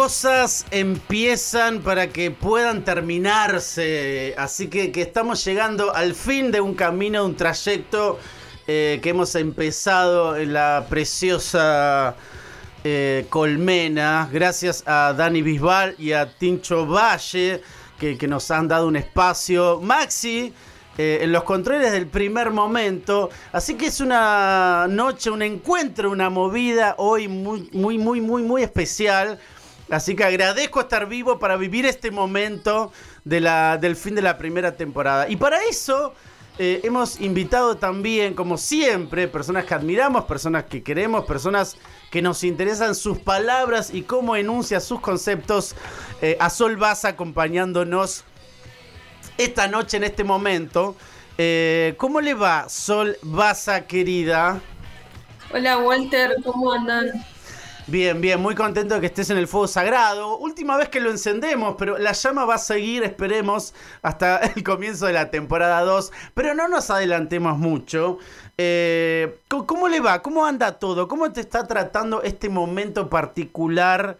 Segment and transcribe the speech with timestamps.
[0.00, 7.22] Cosas empiezan para que puedan terminarse, así que, estamos llegando al fin de un camino,
[7.22, 8.18] un trayecto
[8.66, 12.16] eh, que hemos empezado en la preciosa
[12.82, 17.60] eh, Colmena, gracias a Dani Bisbal y a Tincho Valle,
[17.98, 19.82] que, que nos han dado un espacio.
[19.82, 20.54] Maxi,
[20.96, 23.28] eh, en los controles del primer momento.
[23.52, 28.62] Así que es una noche, un encuentro, una movida hoy muy, muy, muy, muy, muy
[28.62, 29.38] especial.
[29.90, 32.92] Así que agradezco estar vivo para vivir este momento
[33.24, 35.28] del fin de la primera temporada.
[35.28, 36.14] Y para eso
[36.58, 41.76] eh, hemos invitado también, como siempre, personas que admiramos, personas que queremos, personas
[42.10, 45.74] que nos interesan sus palabras y cómo enuncia sus conceptos.
[46.22, 48.24] eh, a Sol Baza acompañándonos
[49.38, 50.96] esta noche, en este momento.
[51.38, 54.60] Eh, ¿Cómo le va, Sol Baza, querida?
[55.52, 57.10] Hola Walter, ¿cómo andan?
[57.90, 60.38] Bien, bien, muy contento de que estés en el fuego sagrado.
[60.38, 65.06] Última vez que lo encendemos, pero la llama va a seguir, esperemos, hasta el comienzo
[65.06, 66.12] de la temporada 2.
[66.32, 68.18] Pero no nos adelantemos mucho.
[68.56, 70.22] Eh, ¿cómo, le va?
[70.22, 71.08] ¿Cómo anda todo?
[71.08, 74.18] ¿Cómo te está tratando este momento particular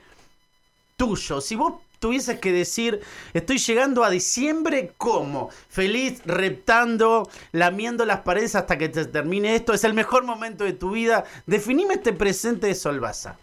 [0.96, 1.40] tuyo?
[1.40, 3.00] Si vos tuvieses que decir,
[3.34, 5.48] estoy llegando a diciembre, ¿cómo?
[5.68, 9.72] Feliz, reptando, lamiendo las paredes hasta que te termine esto.
[9.74, 11.22] Es el mejor momento de tu vida.
[11.46, 13.38] Definime este presente de Solvaza.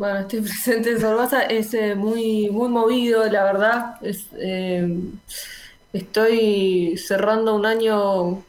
[0.00, 3.96] Bueno, estoy presente en Sorbaza, es eh, muy, muy movido, la verdad.
[4.02, 4.88] Es, eh,
[5.92, 8.44] estoy cerrando un año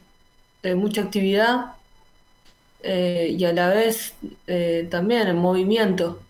[0.62, 1.76] de mucha actividad
[2.82, 4.14] eh, y a la vez
[4.90, 6.22] también en movimiento.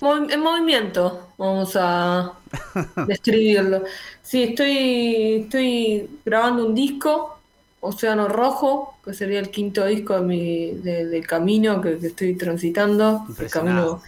[0.00, 2.38] Movi- en movimiento, vamos a
[3.06, 3.84] describirlo.
[4.22, 7.40] Sí, estoy, estoy grabando un disco,
[7.80, 13.34] Océano Rojo, que sería el quinto disco de mi, de- camino que, que estoy transitando,
[13.38, 14.02] el camino.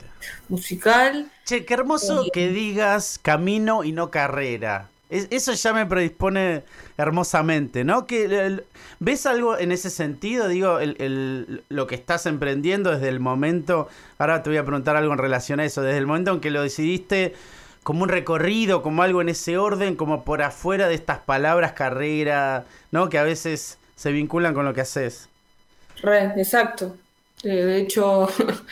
[0.48, 1.30] Musical.
[1.44, 4.88] Che, qué hermoso que digas camino y no carrera.
[5.08, 6.62] Es- eso ya me predispone
[6.96, 8.06] hermosamente, ¿no?
[8.06, 8.64] Que el-
[9.00, 10.46] ¿Ves algo en ese sentido?
[10.46, 13.88] Digo, el- el- lo que estás emprendiendo desde el momento,
[14.18, 16.50] ahora te voy a preguntar algo en relación a eso, desde el momento en que
[16.50, 17.34] lo decidiste
[17.82, 22.66] como un recorrido, como algo en ese orden, como por afuera de estas palabras carrera,
[22.92, 23.08] ¿no?
[23.08, 25.28] Que a veces se vinculan con lo que haces.
[26.02, 26.96] Re, exacto.
[27.42, 28.28] Eh, de hecho,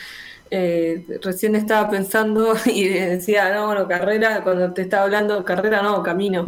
[0.51, 6.01] eh, recién estaba pensando y decía, no, bueno, carrera, cuando te estaba hablando, carrera no,
[6.03, 6.45] camino.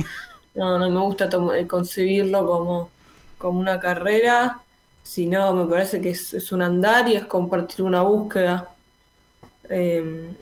[0.54, 2.90] No, no me gusta eh, concebirlo como,
[3.38, 4.62] como una carrera,
[5.04, 8.70] sino me parece que es, un andar y es compartir una búsqueda.
[9.70, 10.34] Eh,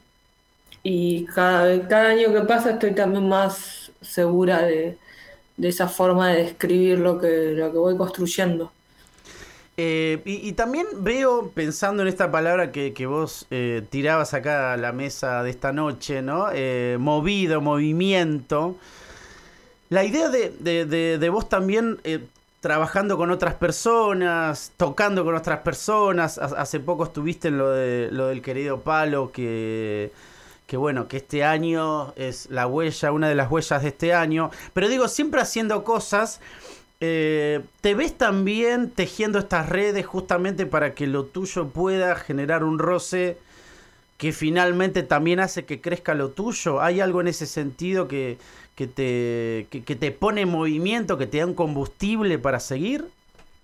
[0.83, 4.97] y cada, cada año que pasa estoy también más segura de,
[5.57, 8.71] de esa forma de describir lo que, lo que voy construyendo.
[9.81, 14.77] Eh, y, también veo, pensando en esta palabra que, que vos eh, tirabas acá a
[14.77, 16.47] la mesa de esta noche, ¿no?
[16.53, 18.75] Eh, movido, movimiento.
[19.89, 22.19] La idea de, de- de- de vos también eh,
[22.59, 26.37] trabajando con otras personas, tocando con otras personas.
[26.39, 30.11] Ha- Hace poco estuviste en lo, de, lo del querido Palo, que,
[30.67, 34.51] que bueno, que este año es la huella, una de las huellas de este año.
[34.73, 36.41] Pero digo, siempre haciendo cosas.
[37.01, 42.77] Eh, ¿Te ves también tejiendo estas redes justamente para que lo tuyo pueda generar un
[42.77, 43.37] roce
[44.17, 46.81] que finalmente también hace que crezca lo tuyo?
[46.81, 48.37] ¿Hay algo en ese sentido que,
[48.75, 53.05] que te, que, te pone en movimiento, que te da un combustible para seguir?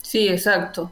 [0.01, 0.91] Sí, exacto.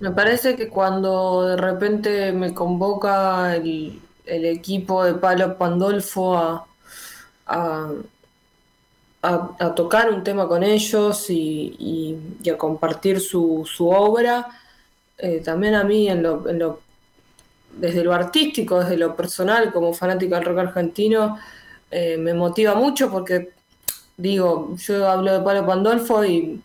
[0.00, 6.66] Me parece que cuando de repente me convoca el, el equipo de Palo Pandolfo a,
[7.46, 7.92] a,
[9.32, 11.76] a- a tocar un tema con ellos y,
[12.42, 14.46] y- a compartir su, su obra,
[15.18, 16.80] eh, también a mí en lo, en lo-
[17.76, 21.38] desde lo artístico, desde lo personal, como fanática del rock argentino,
[21.90, 23.50] eh, me motiva mucho porque,
[24.16, 26.62] digo, yo hablo de Palo Pandolfo y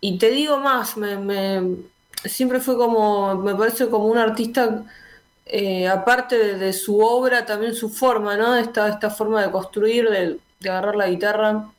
[0.00, 1.76] y te digo más, me, me-
[2.24, 4.84] siempre fue como, me parece como un artista,
[5.46, 8.56] eh, aparte de, de su obra, también su forma, ¿no?
[8.56, 11.70] Esta, esta forma de construir, de, de agarrar la guitarra,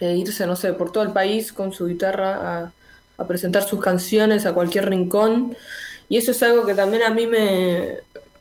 [0.00, 2.72] e irse, no sé, por todo el país con su guitarra a,
[3.18, 5.56] a presentar sus canciones a cualquier rincón.
[6.08, 7.98] Y eso es algo que también a mí me,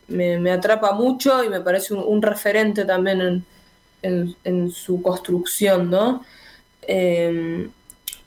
[0.08, 3.44] me, atrapa mucho y me parece un, referente también
[4.02, 6.24] en, su construcción, ¿no?
[6.84, 7.70] Em,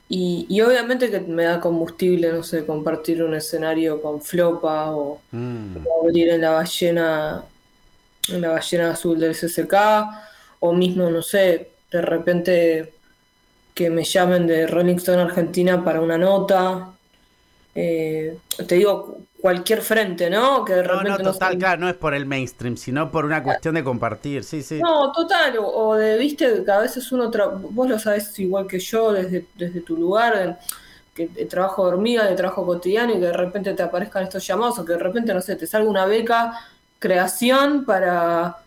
[0.09, 5.77] y, obviamente que me da combustible, no sé, compartir un escenario con Flopa o, mm.
[6.03, 7.45] abrir en la ballena,
[8.29, 9.75] en la ballena azul del CCK,
[10.61, 12.93] o mismo, no sé, de repente
[13.81, 16.91] que me llamen de Rolling Stone Argentina para una nota.
[17.75, 18.37] Eh,
[18.67, 20.67] te digo, cualquier frente, ¿no?
[20.67, 23.77] Que de no, no, total, claro, no es por el mainstream, sino por una cuestión
[23.77, 24.81] de compartir, sí, sí.
[24.83, 27.31] No, total, o, de, viste, que a veces uno,
[27.71, 30.61] vos lo sabes igual que yo, desde, desde tu lugar,
[31.15, 34.47] que de trabajo de hormiga, de trabajo cotidiano, y que de repente te aparezcan estos
[34.47, 36.53] llamados, o que de repente, no sé, te salga una beca,
[36.99, 38.59] creación para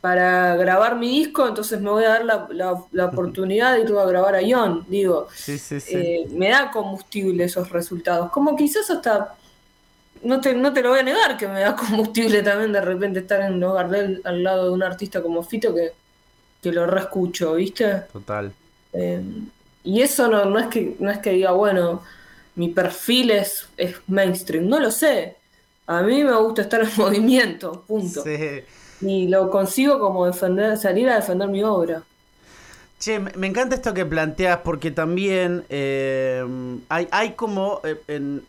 [0.00, 2.48] para grabar mi disco, entonces me voy a dar la,
[2.90, 5.28] la, oportunidad de ir a grabar a Ion, digo.
[5.46, 8.30] Eh, me da combustible esos resultados.
[8.30, 9.34] Como quizás hasta,
[10.22, 13.20] no te, no te lo voy a negar, que me da combustible también de repente
[13.20, 15.92] estar en un Gardel al lado de un artista como Fito que,
[16.62, 18.04] que lo reescucho, ¿viste?
[18.10, 18.52] Total.
[18.94, 19.22] Eh,
[19.84, 22.02] y eso no, no, es que, no es que diga, bueno,
[22.54, 25.36] mi perfil es, es mainstream, no lo sé.
[25.86, 28.22] A mí me gusta estar en movimiento, punto.
[28.22, 28.62] Sí.
[29.00, 32.02] Y lo consigo como defender, salir a defender mi obra.
[33.00, 36.44] Che, me encanta esto que planteas porque también eh,
[36.90, 37.96] hay, hay como eh,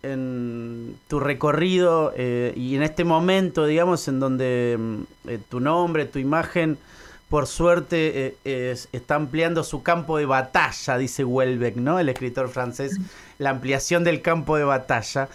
[0.04, 4.78] en, tu recorrido eh, y en este momento, digamos, en donde
[5.48, 6.78] tu nombre, tu imagen
[7.30, 11.98] por suerte está ampliando su campo de batalla, dice Welbeck, ¿no?
[11.98, 13.00] El escritor francés,
[13.42, 15.28] la ampliación del campo de batalla.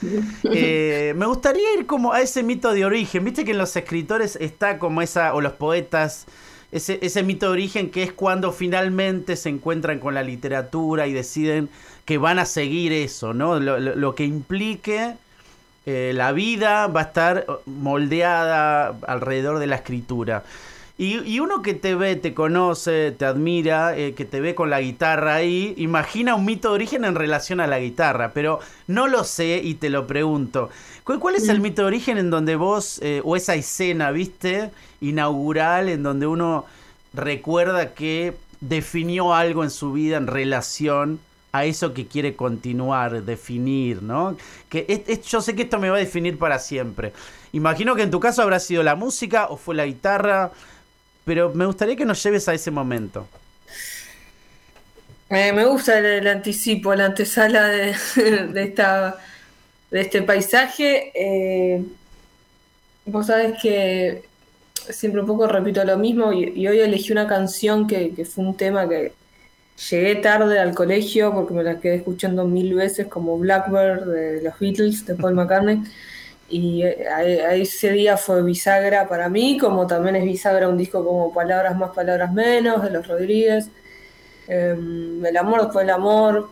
[0.44, 4.36] Eh, me gustaría ir como a ese mito de origen, viste que en los escritores
[4.40, 6.26] está como esa, o los poetas,
[6.70, 11.12] ese, ese mito de origen que es cuando finalmente se encuentran con la literatura y
[11.12, 11.68] deciden
[12.04, 13.58] que van a seguir eso, ¿no?
[13.60, 15.14] Lo, que implique...
[15.88, 20.42] Eh, la vida va a estar moldeada alrededor de la escritura.
[20.98, 24.80] Y, uno que te ve, te conoce, te admira, eh, que te ve con la
[24.80, 29.22] guitarra ahí, imagina un mito de origen en relación a la guitarra, pero no lo
[29.24, 30.70] sé y te lo pregunto.
[31.04, 31.62] ¿Cuál, es el mm.
[31.62, 34.70] mito de origen en donde vos, eh, o esa escena, viste,
[35.02, 36.64] inaugural, en donde uno
[37.12, 41.20] recuerda que definió algo en su vida en relación
[41.52, 44.36] a eso que quiere continuar, definir, ¿no?
[44.70, 47.12] Que yo sé que esto me va a definir para siempre.
[47.52, 50.52] Imagino que en tu caso habrá sido la música o fue la guitarra
[51.26, 53.26] pero me gustaría que nos lleves a ese momento.
[55.28, 59.16] me gusta el, anticipo, la antesala de, esta,
[59.90, 61.10] de este paisaje.
[61.16, 61.84] Eh,
[63.06, 64.22] vos sabés que
[64.88, 68.56] siempre un poco repito lo mismo y, hoy elegí una canción que, que, fue un
[68.56, 69.12] tema que
[69.90, 74.56] llegué tarde al colegio porque me la quedé escuchando mil veces como Blackbird de los
[74.60, 75.82] Beatles, de Paul McCartney.
[76.48, 81.32] Y eh, ese día fue bisagra para mí, como también es bisagra un disco como
[81.32, 83.68] Palabras más, Palabras menos, de los Rodríguez.
[84.46, 86.50] Em, el amor después del amor.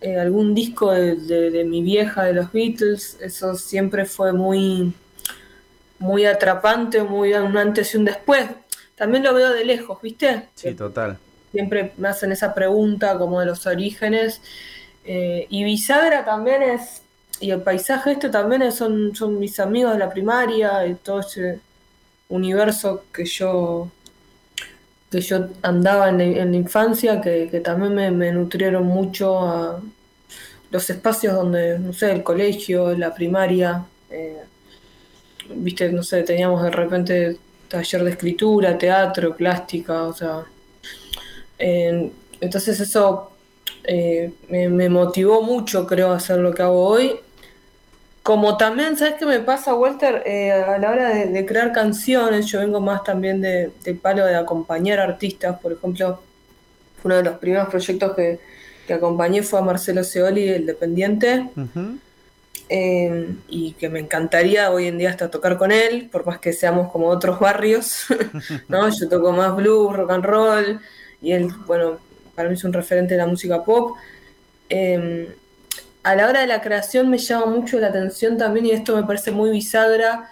[0.00, 3.18] Eh, algún disco de, mi vieja, de los Beatles.
[3.20, 4.92] Eso siempre fue muy,
[5.98, 8.46] muy atrapante, muy un antes y un después.
[8.94, 10.48] También lo veo de lejos, ¿viste?
[10.54, 11.18] Sí, total.
[11.52, 14.40] Siempre me hacen esa pregunta como de los orígenes.
[15.04, 17.02] Eh, y bisagra también es
[17.40, 21.60] y el paisaje este también son, son mis amigos de la primaria y todo ese
[22.28, 23.90] universo que yo
[25.10, 29.80] que yo andaba en, la infancia que, también me, nutrieron mucho a
[30.70, 34.42] los espacios donde, no sé, el colegio, la primaria, eh,
[35.48, 40.44] viste, no sé, teníamos de repente taller de escritura, teatro, plástica, o sea,
[41.58, 43.30] entonces eso
[43.84, 47.18] eh, me, motivó mucho, creo, a hacer lo que hago hoy
[48.28, 50.22] como también, ¿sabes qué me pasa, Walter?
[50.26, 54.36] Eh, a la hora de, crear canciones, yo vengo más también de, del palo de
[54.36, 55.58] acompañar artistas.
[55.58, 56.20] Por ejemplo,
[57.04, 58.38] uno de los primeros proyectos que,
[58.92, 61.48] acompañé fue a Marcelo Seoli, el Dependiente.
[62.68, 66.52] Eh, y que me encantaría hoy en día hasta tocar con él, por más que
[66.52, 68.08] seamos como otros barrios,
[68.68, 68.90] ¿no?
[68.90, 70.80] Yo toco más blues, rock and roll,
[71.22, 71.96] y él, bueno,
[72.34, 73.96] para mí es un referente de la música pop.
[74.68, 75.34] Eh,
[76.02, 79.04] a la hora de la creación me llama mucho la atención también, y esto me
[79.04, 80.30] parece muy bisagra,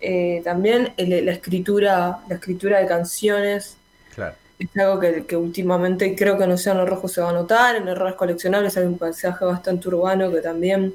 [0.00, 3.76] eh, también la escritura, la escritura de canciones.
[4.14, 4.34] Claro.
[4.58, 8.14] Es algo que, últimamente creo que en Océano Rojo se va a notar, en Errores
[8.14, 10.94] Coleccionables hay un paisaje bastante urbano que también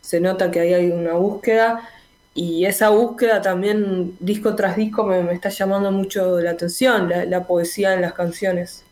[0.00, 1.88] se nota que ahí hay una búsqueda.
[2.34, 7.44] Y esa búsqueda también, disco tras disco, me, está llamando mucho la atención, la, la,
[7.44, 8.84] poesía en las canciones.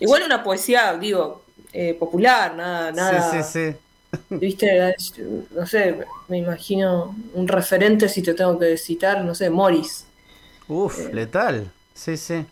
[0.00, 3.30] Igual una poesía, digo, eh, popular, nada, nada.
[3.30, 3.76] Sí, sí, sí.
[4.30, 4.94] viste,
[5.54, 5.96] no sé,
[6.28, 10.06] me imagino un referente si te tengo que citar, no sé, Morris.
[10.68, 12.44] Uf, eh, letal, sí, sí.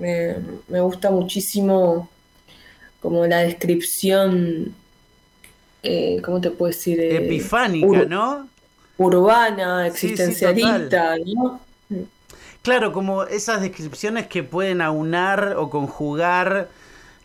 [0.00, 0.36] me,
[0.68, 2.08] me, gusta muchísimo
[3.00, 4.74] como la descripción,
[5.82, 7.00] eh, ¿cómo te puedo decir?
[7.00, 8.48] Epifánica, ¿no?
[8.98, 11.60] Urbana, existencialista, ¿no?
[12.62, 16.68] Claro, como esas descripciones que pueden aunar o conjugar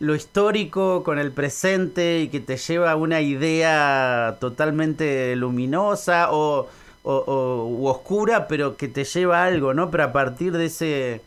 [0.01, 6.67] lo histórico con el presente y que te lleva a una idea totalmente luminosa o,
[7.03, 9.91] oscura, pero que te lleva a algo, ¿no?
[9.91, 11.21] Pero a partir de ese...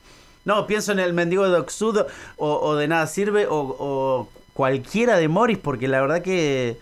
[0.44, 2.00] No, pienso en el mendigo de Oxud
[2.36, 6.76] o, de nada sirve o, cualquiera de Morris, porque la verdad que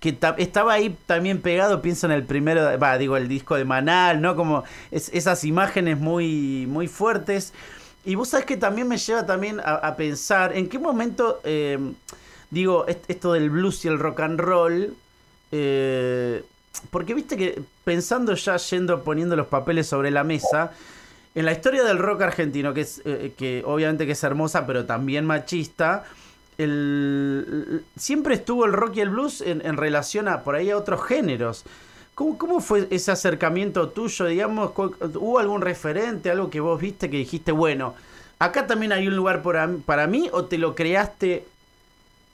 [0.00, 4.20] que estaba ahí también pegado, pienso en el primero, va, digo, el disco de Manal,
[4.20, 4.36] ¿no?
[4.36, 7.54] Como esas imágenes muy, muy fuertes.
[8.04, 11.78] Y vos sabés que también me lleva también a, pensar en qué momento, eh,
[12.50, 14.94] digo, esto del blues y el rock and roll,
[15.52, 16.44] eh,
[16.90, 20.72] porque viste que pensando ya yendo poniendo los papeles sobre la mesa,
[21.34, 24.84] en la historia del rock argentino, que es eh, que obviamente que es hermosa, pero
[24.84, 26.04] también machista,
[26.58, 31.04] el, siempre estuvo el rock y el blues en, relación a por ahí a otros
[31.04, 31.64] géneros.
[32.14, 34.26] ¿Cómo, ¿Cómo, fue ese acercamiento tuyo?
[34.26, 37.94] Digamos, ¿hubo algún referente, algo que vos viste que dijiste, bueno,
[38.38, 41.44] acá también hay un lugar para, mí o te lo creaste,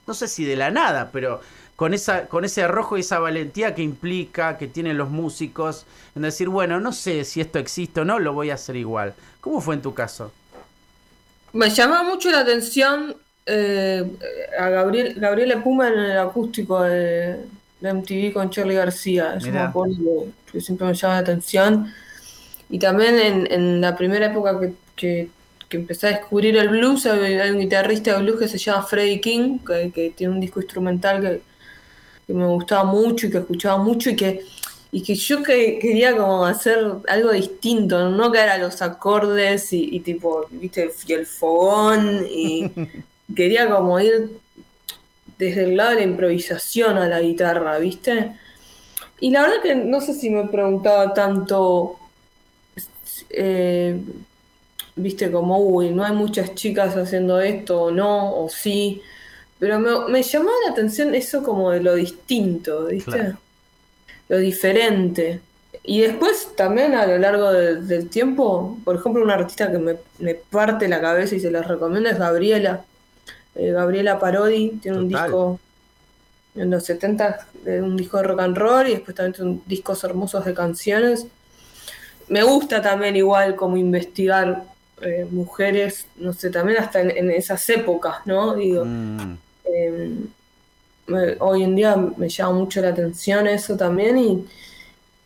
[0.07, 1.41] no sé si de la nada, pero
[1.77, 6.23] con, esa, con ese arrojo y esa valentía que implica, que tienen los músicos, en
[6.23, 9.15] decir, bueno, no sé si esto existe o no, lo voy a hacer igual.
[9.41, 10.33] ¿Cómo fue en tu caso?
[11.53, 14.05] Me llama mucho la atención eh,
[14.59, 17.41] a Gabriel, Gabriela Puma en el acústico de,
[17.81, 19.35] MTV con Charlie García.
[19.37, 21.93] Es un que, siempre me llama la atención.
[22.69, 24.59] Y también en, la primera época
[24.97, 25.29] que,
[25.71, 29.59] empecé a descubrir el blues, hay, un guitarrista de blues que se llama Freddie King,
[29.59, 31.43] que, tiene un disco instrumental que,
[32.33, 34.45] me gustaba mucho y que escuchaba mucho y que
[34.93, 40.47] y que yo quería como hacer algo distinto, no caer a los acordes y, tipo,
[40.51, 42.71] viste, y el fogón y,
[43.37, 44.31] quería como ir
[45.41, 48.33] desde el lado de la improvisación a la guitarra, ¿viste?
[49.21, 51.99] Y la verdad que no sé si me preguntaba tanto,
[53.31, 53.99] eh,
[54.97, 59.01] viste, como, uy, no hay muchas chicas haciendo esto o no, o sí,
[59.59, 63.35] pero me, me llamó la atención eso como de lo distinto, ¿viste?
[64.29, 65.41] Lo diferente.
[65.83, 70.35] Y después también a lo largo del tiempo, por ejemplo, una artista que me, me
[70.35, 72.85] parte la cabeza y se la recomiendo es Gabriela
[73.55, 75.59] eh, Gabriela Parodi tiene un disco
[76.55, 77.47] en los 70,
[77.83, 81.27] un disco de rock and roll y después también tiene discos hermosos de canciones.
[82.29, 84.65] Me gusta también igual como investigar
[85.03, 88.55] eh, mujeres, no sé, también hasta en, esas épocas, ¿no?
[88.55, 89.39] Digo, mm.
[89.65, 90.29] em,
[91.39, 94.47] hoy en día me llama mucho la atención eso también y,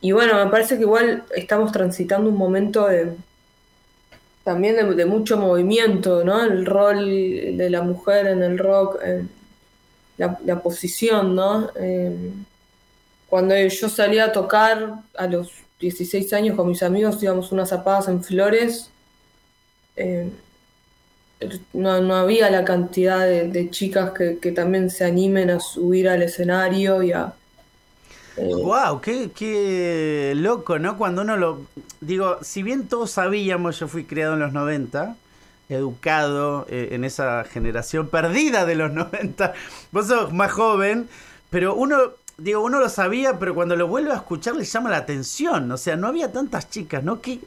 [0.00, 3.14] y bueno, me parece que igual estamos transitando un momento de
[4.44, 6.42] también de, mucho movimiento, ¿no?
[6.42, 7.06] El rol
[7.56, 9.00] de la mujer en el rock,
[10.18, 11.70] la, posición, ¿no?
[11.76, 12.44] Em,
[13.28, 18.08] cuando yo salía a tocar a los 16 años con mis amigos, íbamos unas zapadas
[18.08, 18.90] en flores,
[19.96, 20.30] em,
[21.72, 27.02] no, había la cantidad de, chicas que, que, también se animen a subir al escenario
[27.02, 27.34] y a,
[28.36, 29.00] ¡Wow!
[29.00, 30.98] Qué, qué, loco, ¿no?
[30.98, 31.66] Cuando uno lo.
[32.00, 35.16] Digo, si bien todos sabíamos, yo fui criado en los 90,
[35.68, 39.52] educado eh, en esa generación perdida de los 90.
[39.92, 41.08] Vos sos más joven,
[41.50, 41.96] pero uno.
[42.36, 45.70] Digo, uno lo sabía, pero cuando lo vuelve a escuchar le llama la atención.
[45.70, 47.20] O sea, no había tantas chicas, ¿no?
[47.20, 47.38] Qué,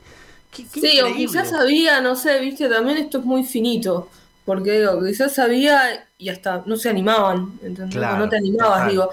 [0.54, 4.08] sí, o quizás sabía, no sé, viste, también esto es muy finito.
[4.46, 7.98] Porque digo, quizás sabía y hasta no se animaban, ¿entendés?
[7.98, 9.10] no te animabas, digo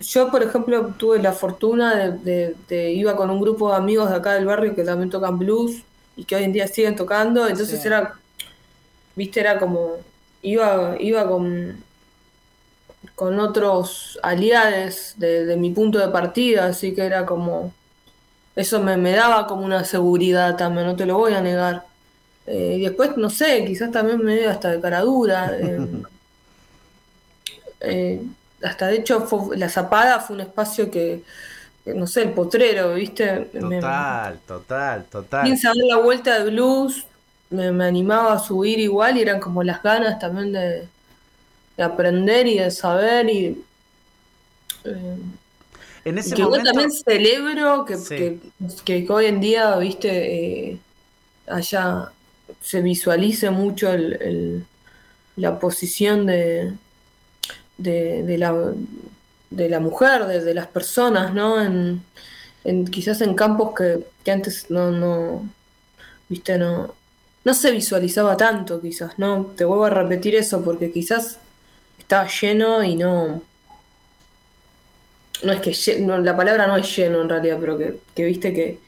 [0.00, 4.16] yo, por ejemplo, tuve la fortuna de, de, iba con un grupo de amigos de
[4.16, 5.82] acá del barrio que también tocan blues
[6.16, 8.14] y que hoy en día siguen tocando, entonces era,
[9.16, 9.96] viste, era como,
[10.42, 11.82] iba, iba con,
[13.14, 17.72] con otros aliados de, mi punto de partida, así que era como,
[18.56, 21.84] eso me, me daba como una seguridad también, no te lo voy a negar.
[22.46, 25.52] Eh, y después, no sé, quizás también me dio hasta de cara dura.
[25.58, 25.86] Eh,
[27.80, 28.22] eh,
[28.62, 31.22] hasta de hecho la zapada fue un espacio que,
[31.86, 33.48] no sé, el potrero, ¿viste?
[33.52, 35.46] Total, total, total.
[35.46, 37.06] Sin saber la vuelta de blues,
[37.50, 40.88] me, animaba a subir igual y eran como las ganas también de,
[41.82, 43.64] aprender y de saber y...
[44.84, 45.16] Eh,
[46.04, 46.64] en ese que momento...
[46.64, 48.38] yo también celebro que,
[48.84, 50.78] que, hoy en día, viste, eh,
[51.46, 52.10] allá
[52.60, 54.64] se visualice mucho el,
[55.36, 56.72] la posición de,
[57.78, 58.54] de, la,
[59.50, 61.62] de la mujer, de, las personas, ¿no?
[61.62, 62.02] En,
[62.90, 65.48] quizás en campos que, que antes no, no,
[66.28, 66.94] viste, no,
[67.44, 69.46] no se visualizaba tanto, quizás, ¿no?
[69.56, 71.38] Te vuelvo a repetir eso porque quizás
[71.98, 73.42] estaba lleno y no.
[75.42, 78.78] No es que la palabra no es lleno en realidad, pero que, viste que.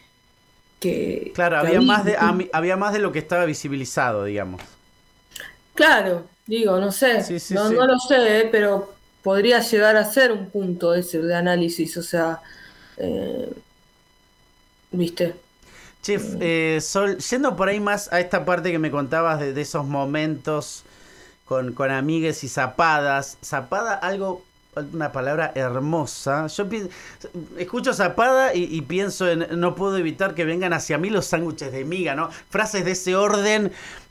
[0.80, 2.16] que claro, había, más de,
[2.52, 4.60] había más de lo que estaba visibilizado, digamos.
[5.74, 7.24] Claro, digo, no sé.
[7.50, 8.92] no, no, lo sé, pero
[9.22, 12.40] podría llegar a ser un punto ese de análisis, o sea.
[12.96, 13.48] Eh,
[14.92, 15.36] ¿Viste?
[16.02, 19.86] Chef, eh, Sol, yendo por ahí más a esta parte que me contabas de, esos
[19.86, 20.82] momentos
[21.44, 23.38] con, con, amigues y zapadas.
[23.44, 24.42] Zapada, algo,
[24.92, 26.48] una palabra hermosa.
[26.48, 26.66] Yo
[27.58, 31.84] escucho zapada y, pienso en, no puedo evitar que vengan hacia mí los sándwiches de
[31.84, 32.30] miga, ¿no?
[32.48, 33.70] Frases de ese orden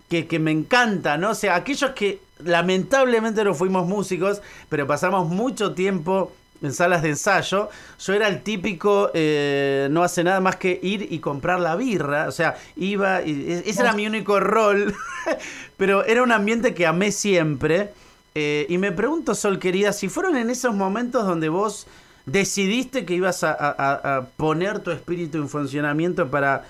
[0.10, 1.32] que, que me encanta, ¿no?
[1.32, 6.32] O sea, aquellos que lamentablemente no fuimos músicos, pero pasamos mucho tiempo
[6.62, 7.70] en salas de ensayo,
[8.00, 12.28] yo era el típico, eh, no hace nada más que ir y comprar la birra,
[12.28, 14.94] o sea, iba, y, e, ese era mi único rol,
[15.78, 17.92] pero era un ambiente que amé siempre.
[18.36, 21.88] Eh, y me pregunto, Sol querida, si fueron en esos momentos donde vos
[22.26, 26.66] decidiste que ibas a, poner tu espíritu en funcionamiento para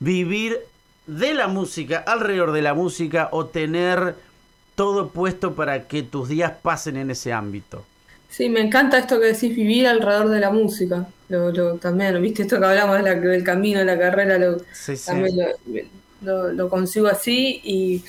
[0.00, 0.58] vivir
[1.06, 4.16] de la música, alrededor de la música, o tener
[4.76, 7.84] todo puesto para que tus días pasen en ese ámbito.
[8.28, 11.08] Sí, me encanta esto que decís, vivir alrededor de la música.
[11.28, 14.58] Lo, también, viste, esto que hablamos del camino, de la carrera, lo,
[15.04, 15.34] también
[16.20, 17.60] lo, consigo así.
[17.64, 18.04] Y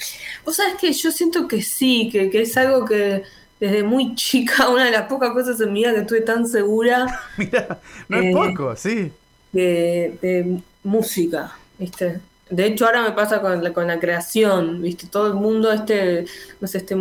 [0.45, 3.23] vos sabés que yo siento que sí, que, es algo que
[3.59, 7.21] desde muy chica, una de las pocas cosas en mi vida que estuve tan segura.
[7.37, 9.11] Mira, no es eh, poco, sí.
[9.53, 12.19] De, de música, ¿viste?
[12.49, 15.07] De hecho, ahora me pasa con la, con la creación, ¿viste?
[15.07, 16.25] Todo el mundo, este,
[16.61, 16.95] no sé, este,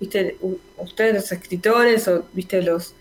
[0.00, 0.36] ¿viste?
[0.78, 2.62] Ustedes los escritores o, ¿viste?
[2.62, 2.94] Los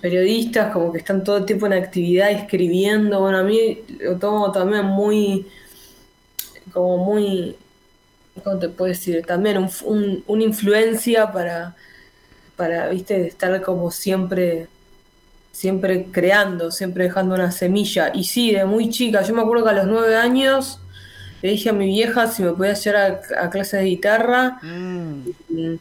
[0.00, 3.20] periodistas, como que están todo el tiempo en actividad escribiendo.
[3.20, 5.46] Bueno, a mí lo tomo también muy,
[6.72, 7.56] como muy,
[8.44, 9.24] ¿cómo te puedo decir?
[9.26, 11.74] También un, una influencia para,
[12.56, 13.26] para, ¿viste?
[13.26, 14.68] Estar como siempre
[15.50, 18.12] siempre creando, siempre dejando una semilla.
[18.14, 20.78] Y sí, de muy chica, yo me acuerdo que a los nueve años
[21.42, 24.58] le dije a mi vieja si me podía llevar a, clases de guitarra.
[24.62, 25.76] Mm.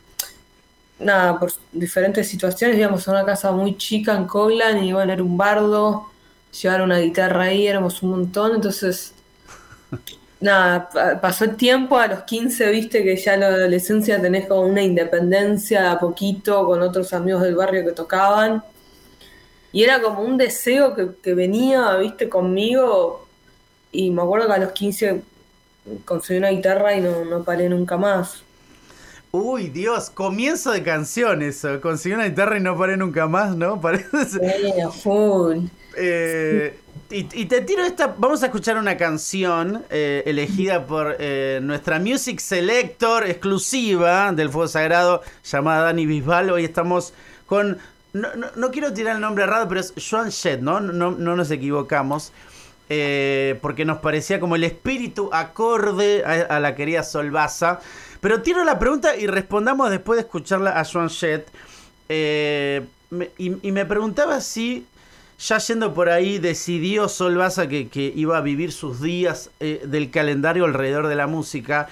[1.00, 5.24] nada, por diferentes situaciones, íbamos a una casa muy chica en Coglan y bueno, era
[5.24, 6.10] un bardo,
[6.62, 9.14] llevar una guitarra ahí, éramos un montón, entonces,
[10.40, 14.62] nada, pasó el tiempo, a los 15, viste que ya en la adolescencia tenés como
[14.62, 18.64] una independencia a poquito con otros amigos del barrio que tocaban.
[19.72, 23.28] Y era como un deseo que, que venía, viste, conmigo.
[23.92, 25.22] Y me acuerdo que a los 15
[26.06, 28.44] conseguí una guitarra y no, no paré nunca más.
[29.32, 31.82] Uy, Dios, comienzo de canción eso.
[31.82, 33.80] Conseguí una guitarra y no paré nunca más, ¿no?
[33.82, 34.08] Parece.
[35.04, 35.66] full.
[35.98, 38.16] Eh, y, te tiro esta.
[38.18, 44.68] Vamos a escuchar una canción eh, elegida por eh, nuestra Music Selector exclusiva del Fuego
[44.68, 46.50] Sagrado llamada Dani Bisbal.
[46.50, 47.14] Hoy estamos
[47.46, 47.78] con.
[48.14, 50.80] No, quiero tirar el nombre errado, pero es Joan Shed, ¿no?
[50.80, 52.32] No, no nos equivocamos.
[52.90, 57.82] Eh, porque nos parecía como el espíritu acorde a, la querida Solvaza.
[58.22, 61.48] Pero tiro la pregunta y respondamos después de escucharla a Joan Jett.
[62.08, 62.86] Eh,
[63.38, 64.86] y, me preguntaba si,
[65.38, 70.10] ya yendo por ahí, decidió Solvaza que, que iba a vivir sus días eh, del
[70.10, 71.90] calendario alrededor de la música.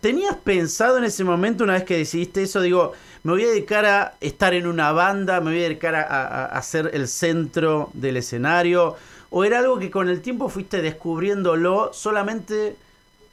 [0.00, 2.92] ¿Tenías pensado en ese momento, una vez que decidiste eso, digo,
[3.24, 6.62] me voy a dedicar a estar en una banda, me voy a dedicar a, a
[6.62, 8.96] ser el centro del escenario?
[9.30, 12.76] ¿O era algo que con el tiempo fuiste descubriéndolo, solamente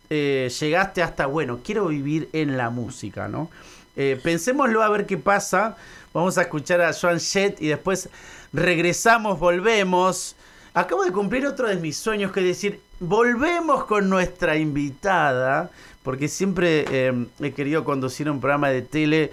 [0.10, 3.49] eh, llegaste hasta, bueno, quiero vivir en la música, ¿no?
[3.95, 5.77] Eh, pensémoslo a ver qué pasa.
[6.13, 8.10] Vamos a escuchar a Joan Jett y después
[8.51, 10.36] regresamos, volvemos.
[10.73, 15.71] Acabo de cumplir otro de mis sueños, que es decir, volvemos con nuestra invitada,
[16.03, 19.31] porque siempre eh, he querido conducir un programa de tele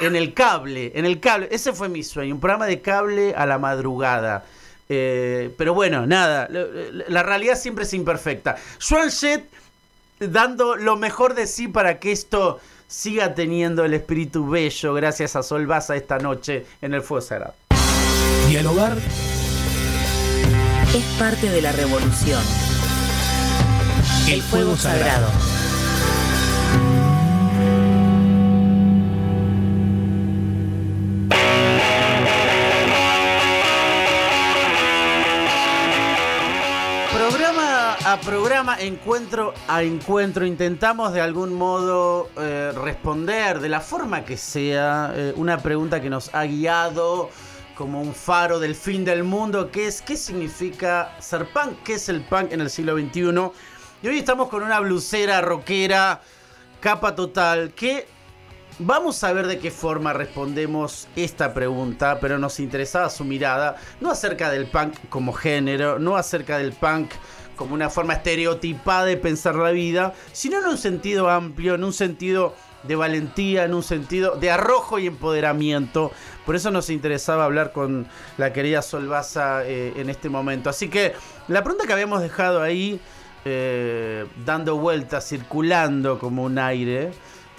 [0.00, 1.48] en el cable, en el cable.
[1.52, 4.44] Ese fue mi sueño, un programa de cable a la madrugada.
[4.88, 8.56] Eh, pero bueno, nada, la realidad siempre es imperfecta.
[8.86, 9.48] Joan Jett
[10.18, 15.42] dando lo mejor de sí para que esto siga teniendo el espíritu bello gracias a
[15.42, 17.54] Sol Baza esta noche en el Fuego Sagrado.
[18.48, 18.96] Dialogar
[20.94, 22.42] es parte de la revolución.
[24.28, 25.28] El, fuego, sagrado.
[38.20, 45.12] Programa, encuentro a encuentro, intentamos de algún modo eh, responder de la forma que sea
[45.14, 47.30] eh, una pregunta que nos ha guiado
[47.74, 50.02] como un faro del fin del mundo, ¿qué es?
[50.02, 51.82] ¿Qué significa ser punk?
[51.82, 53.20] ¿Qué es el punk en el siglo XXI?
[54.02, 56.20] Y hoy estamos con una blusera rockera,
[56.80, 58.06] capa total, que
[58.80, 64.10] Vamos a ver de qué forma respondemos esta pregunta, pero nos interesaba su mirada, no
[64.10, 67.12] acerca del punk como género, no acerca del punk
[67.56, 71.92] como una forma estereotipada de pensar la vida, sino en un sentido amplio, en un
[71.92, 76.12] sentido de valentía, en un sentido de arrojo y empoderamiento.
[76.44, 80.70] Por eso nos interesaba hablar con la querida Solvaza eh, en este momento.
[80.70, 81.14] Así que
[81.48, 83.00] la pregunta que habíamos dejado ahí,
[83.44, 87.12] eh, dando vueltas, circulando como un aire,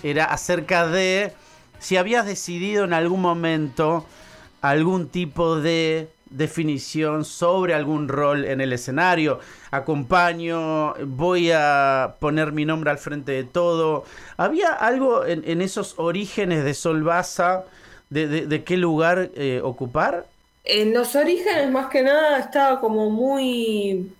[0.03, 1.33] era acerca de
[1.79, 4.05] si habías decidido en algún momento
[4.61, 9.39] algún tipo de definición sobre algún rol en el escenario.
[9.71, 14.05] Acompaño, voy a poner mi nombre al frente de todo.
[14.37, 17.65] ¿Había algo en, esos orígenes de Solvaza
[18.09, 20.25] de, qué lugar eh, ocupar?
[20.63, 24.11] En los orígenes, más que nada, estaba como muy.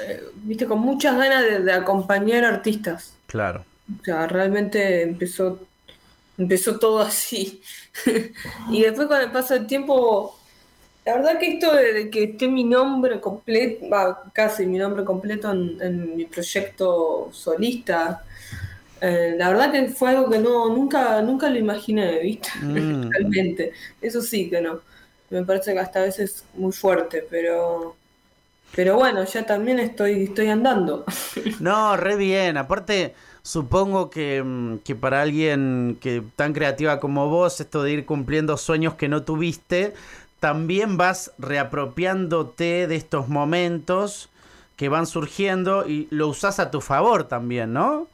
[0.00, 3.14] Eh, viste, con muchas ganas de, de acompañar artistas.
[3.26, 3.64] Claro.
[4.00, 5.60] O sea, realmente empezó,
[6.38, 7.62] empezó todo así.
[8.70, 10.38] y después con el paso del tiempo,
[11.04, 13.86] la verdad que esto de, que esté mi nombre completo,
[14.32, 18.22] casi mi nombre completo en, mi proyecto solista,
[19.00, 22.50] eh, la verdad que fue algo que no, nunca, nunca lo imaginé, ¿viste?
[22.60, 23.10] Mm.
[23.10, 23.72] Realmente.
[24.00, 24.80] Eso sí que no.
[25.30, 27.96] Me parece que hasta a veces muy fuerte, pero
[28.74, 31.04] pero bueno, ya también estoy, estoy andando.
[31.60, 32.56] No, re bien.
[32.56, 38.56] Aparte, Supongo mm, que, para alguien que tan creativa como vos, esto de ir cumpliendo
[38.56, 39.94] sueños que no tuviste,
[40.42, 44.28] también vas reapropiándote de estos momentos
[44.74, 48.08] que van surgiendo y lo usás a tu favor también, ¿no?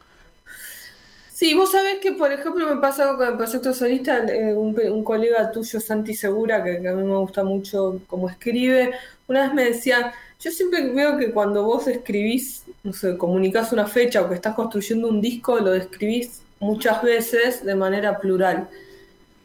[1.32, 5.50] Sí, vos sabés que, por ejemplo, me pasa con el proyecto solista, eh, un, colega
[5.50, 8.92] tuyo, Santi Segura, que, que, a mí me gusta mucho cómo escribe,
[9.26, 13.86] una vez me decía, yo siempre veo que cuando vos escribís, no sé, comunicás una
[13.86, 18.68] fecha o que estás construyendo un disco, lo describís muchas veces de manera plural.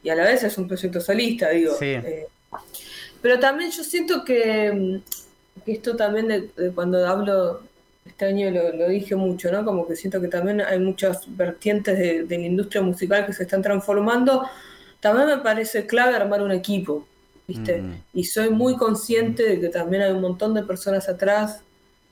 [0.03, 1.77] Y a la vez es un proyecto solista, digo.
[1.79, 2.27] Eh,
[3.23, 5.01] pero también yo siento que,
[5.65, 7.61] esto también de, cuando hablo,
[8.05, 9.65] este año lo, dije mucho, ¿no?
[9.65, 13.43] Como que siento que también hay muchas vertientes de, de la industria musical que se
[13.43, 14.47] están transformando.
[14.99, 17.07] También me parece clave armar un equipo.
[17.47, 17.93] Mm.
[18.13, 21.61] Y soy muy consciente de que también hay un montón de personas atrás,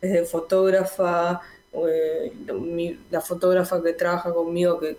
[0.02, 1.42] desde fotógrafa,
[1.74, 2.34] eh,
[3.10, 4.98] la fotógrafa que trabaja conmigo, que,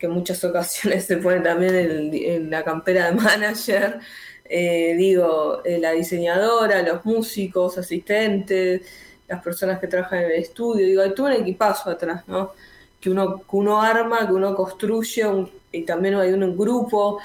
[0.00, 4.00] en muchas ocasiones se pone también en, la campera de manager,
[4.48, 8.82] eh, digo, eh, la diseñadora, los músicos, asistentes,
[9.28, 12.52] las personas que trabajan en el estudio, digo, hay todo un equipazo atrás, ¿no?
[13.00, 15.24] Que uno, que uno arma, que uno construye,
[15.72, 17.20] y también hay un grupo.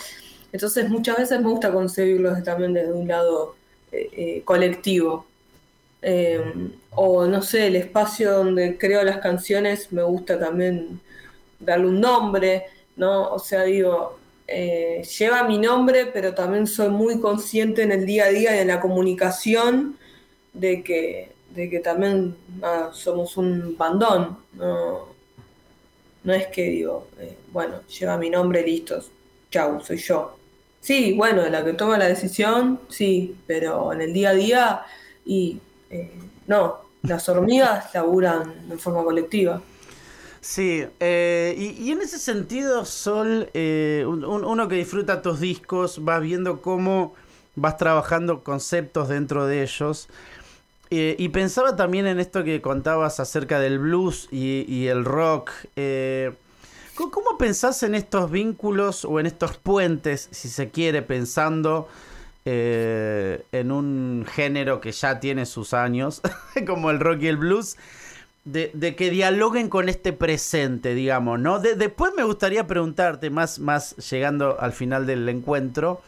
[0.52, 3.56] Entonces muchas veces me gusta concebirlo también desde un lado
[3.92, 5.26] eh, eh, colectivo.
[6.02, 6.42] Eh,
[6.92, 11.00] o no sé, el espacio donde creo las canciones me gusta también
[11.60, 12.66] darle un nombre,
[12.98, 13.30] ¿no?
[13.32, 18.30] O sea, digo, lleva mi nombre, pero también soy muy consciente en el día a
[18.30, 19.98] día y en la comunicación
[20.54, 22.36] de que, de que también
[22.92, 25.14] somos un bandón, ¿no?
[26.24, 27.08] No es que digo,
[27.52, 29.12] bueno, lleva mi nombre, listos,
[29.52, 30.38] chau, soy yo.
[30.80, 34.82] Sí, bueno, la que toma la decisión, sí, pero en el día a día,
[35.26, 36.12] y eh,
[36.48, 39.62] no, las hormigas laburan de forma colectiva.
[40.44, 46.62] Sí, eh, y, en ese sentido, Sol, eh, uno que disfruta tus discos, vas viendo
[46.62, 47.16] cómo
[47.56, 50.10] vas trabajando conceptos dentro de ellos.
[50.90, 55.52] y pensaba también en esto que contabas acerca del blues y, y el rock.
[56.96, 61.88] ¿Cómo pensás en estos vínculos o en estos puentes, si se quiere, pensando
[62.46, 66.22] eh, en un género que ya tiene sus años,
[66.68, 67.78] como el rock y el blues?
[68.46, 71.60] De, que dialoguen con este presente, digamos, ¿no?
[71.60, 76.02] después me gustaría preguntarte, más, más llegando al final del encuentro,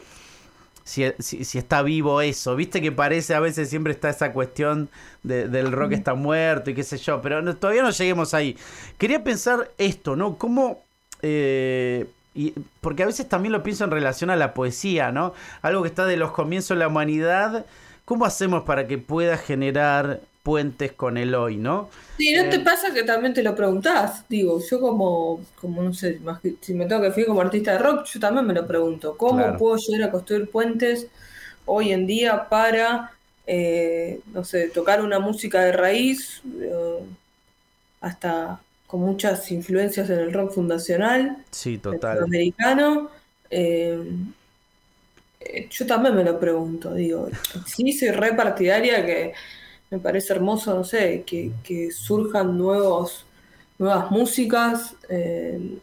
[0.85, 2.55] si, está vivo eso.
[2.55, 4.89] Viste que parece, a veces siempre está esa cuestión
[5.23, 8.55] del rock está muerto y qué sé yo, pero todavía no lleguemos ahí.
[8.97, 10.37] Quería pensar esto, ¿no?
[10.37, 10.83] ¿Cómo...
[11.23, 15.33] Eh, y, porque a veces también lo pienso en relación a la poesía, ¿no?
[15.63, 17.65] Algo que está de los comienzos de la humanidad.
[18.03, 21.89] ¿Cómo hacemos para que pueda generar puentes con el hoy, ¿no?
[22.19, 24.29] Sí, ¿no te eh, pasa que también te lo preguntás?
[24.29, 26.19] Digo, yo como, como no sé,
[26.61, 29.17] si me tengo que fui como artista de rock, yo también me lo pregunto.
[29.17, 31.07] ¿Cómo puedo llegar a construir puentes
[31.65, 33.11] hoy en día para,
[33.47, 36.99] eh, no sé, tocar una música de raíz, eh,
[38.01, 42.23] hasta con muchas influencias en el rock fundacional, sí, total.
[42.23, 43.09] americano,
[45.71, 47.29] yo también me lo pregunto, digo,
[47.65, 49.33] sí soy repartidaria que
[49.89, 53.25] me parece hermoso, no sé, que, surjan nuevos,
[53.77, 55.77] nuevas músicas, eh,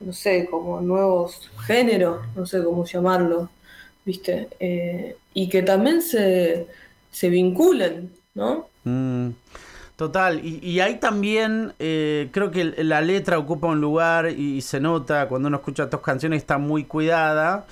[0.00, 3.50] no sé, como nuevos géneros, no sé cómo llamarlo,
[4.04, 4.48] ¿viste?
[4.58, 6.66] Eh, y que también se,
[7.10, 8.68] se vinculen, ¿no?
[8.84, 9.30] Mm,
[9.96, 15.28] total, y, y ahí también creo que la letra ocupa un lugar y, se nota
[15.28, 17.66] cuando uno escucha estas canciones está muy cuidada.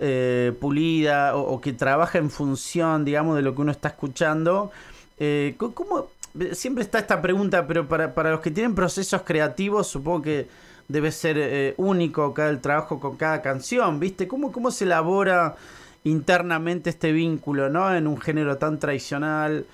[0.00, 4.70] Eh, pulida o, que trabaja en función, digamos, de lo que uno está escuchando.
[5.18, 6.06] Eh, ¿cómo,
[6.52, 10.46] siempre está esta pregunta, pero para, para, los que tienen procesos creativos, supongo que
[10.86, 14.28] debe ser eh, único cada el trabajo con cada canción, ¿viste?
[14.28, 15.56] ¿Cómo, ¿Cómo se elabora
[16.04, 17.92] internamente este vínculo, ¿no?
[17.92, 19.66] En un género tan tradicional,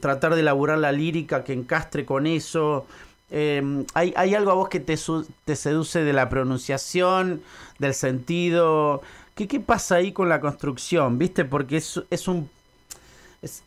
[0.00, 2.86] tratar de elaborar la lírica que encastre con eso.
[3.30, 4.96] ¿hay, ¿hay, algo a vos que te,
[5.44, 7.42] te, seduce de la pronunciación,
[7.82, 9.02] del sentido?
[9.34, 11.18] ¿Qué, ¿Qué, pasa ahí con la construcción?
[11.18, 11.44] ¿Viste?
[11.44, 12.48] Porque es, es un...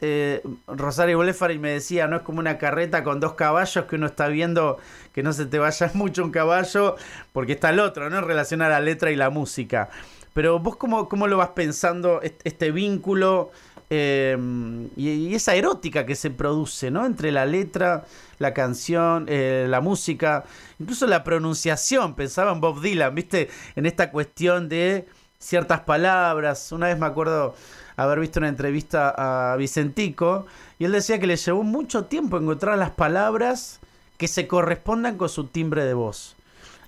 [0.02, 4.08] eh, Rosario Bolefari me decía, no es como una carreta con dos caballos que uno
[4.08, 4.80] está viendo
[5.14, 6.96] que no se te vaya mucho un caballo
[7.34, 8.18] porque está el otro, ¿no?
[8.18, 9.90] A la letra y la música.
[10.36, 13.50] Pero vos cómo, cómo lo vas pensando, este vínculo
[13.90, 17.06] Em, y, esa erótica que se produce, ¿no?
[17.06, 18.06] Entre la letra,
[18.40, 20.44] la canción, eh, la música,
[20.80, 23.50] incluso la pronunciación, pensaba en Bob Dylan, ¿viste?
[23.76, 26.72] En esta cuestión de ciertas palabras.
[26.72, 27.54] Una vez me acuerdo
[27.96, 30.48] haber visto una entrevista a Vicentico
[30.80, 33.80] y él decía que le llevó mucho tiempo encontrar las palabras
[34.18, 36.36] que se correspondan con su timbre de voz.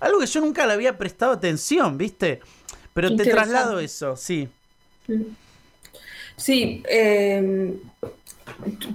[0.00, 2.40] Algo que yo nunca le había prestado atención, ¿viste?
[3.00, 4.48] Pero te traslado eso, sí.
[6.36, 7.76] Sí, eh,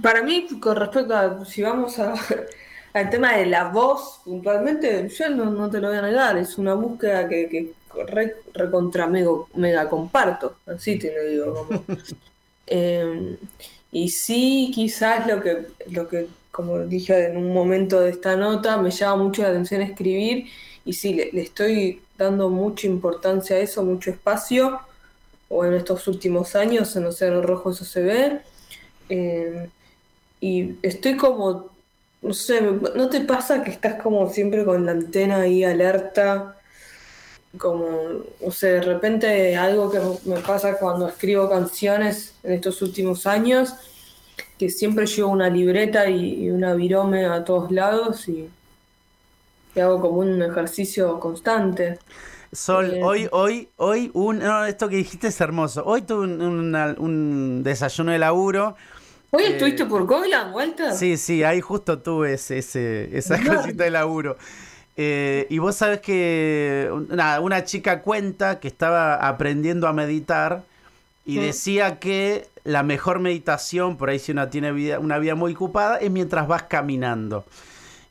[0.02, 2.12] para mí, con respecto a, si vamos a,
[2.92, 6.74] al tema de la voz, puntualmente, yo no, te lo voy a negar, es una
[6.74, 7.72] búsqueda que, que
[8.52, 11.68] recontra mega, comparto, así te lo digo.
[12.66, 13.36] Eh,
[13.92, 18.78] y sí, quizás lo que, lo que, como dije en un momento de esta nota,
[18.78, 20.46] me llama mucho la atención escribir
[20.84, 24.80] y sí, le estoy dando mucha importancia a eso, mucho espacio
[25.48, 28.40] o en estos últimos años en Océano Rojo eso se ve.
[29.08, 29.68] Eh,
[30.40, 31.70] y estoy como,
[32.22, 36.56] no sé, ¿no te pasa que estás como siempre con la antena ahí alerta?
[37.56, 37.86] Como,
[38.40, 43.74] o sea, de repente algo que me pasa cuando escribo canciones en estos últimos años,
[44.58, 48.48] que siempre llevo una libreta y, una virome a todos lados y,
[49.74, 51.98] y hago como un ejercicio constante.
[52.52, 55.82] Sol, hoy, hoy, hoy, un, no, esto que dijiste es hermoso.
[55.84, 58.76] Hoy tuve un, desayuno de laburo.
[59.30, 60.92] ¿Hoy eh, estuviste por Coglan, vuelta?
[60.92, 64.36] Sí, sí, ahí justo tuve ese, esa cosita de laburo.
[64.96, 70.62] Eh, y vos sabes que una chica cuenta que estaba aprendiendo a meditar
[71.24, 75.54] y decía que la mejor meditación, por ahí si una tiene vida, una vida muy
[75.54, 77.44] ocupada, es mientras vas caminando.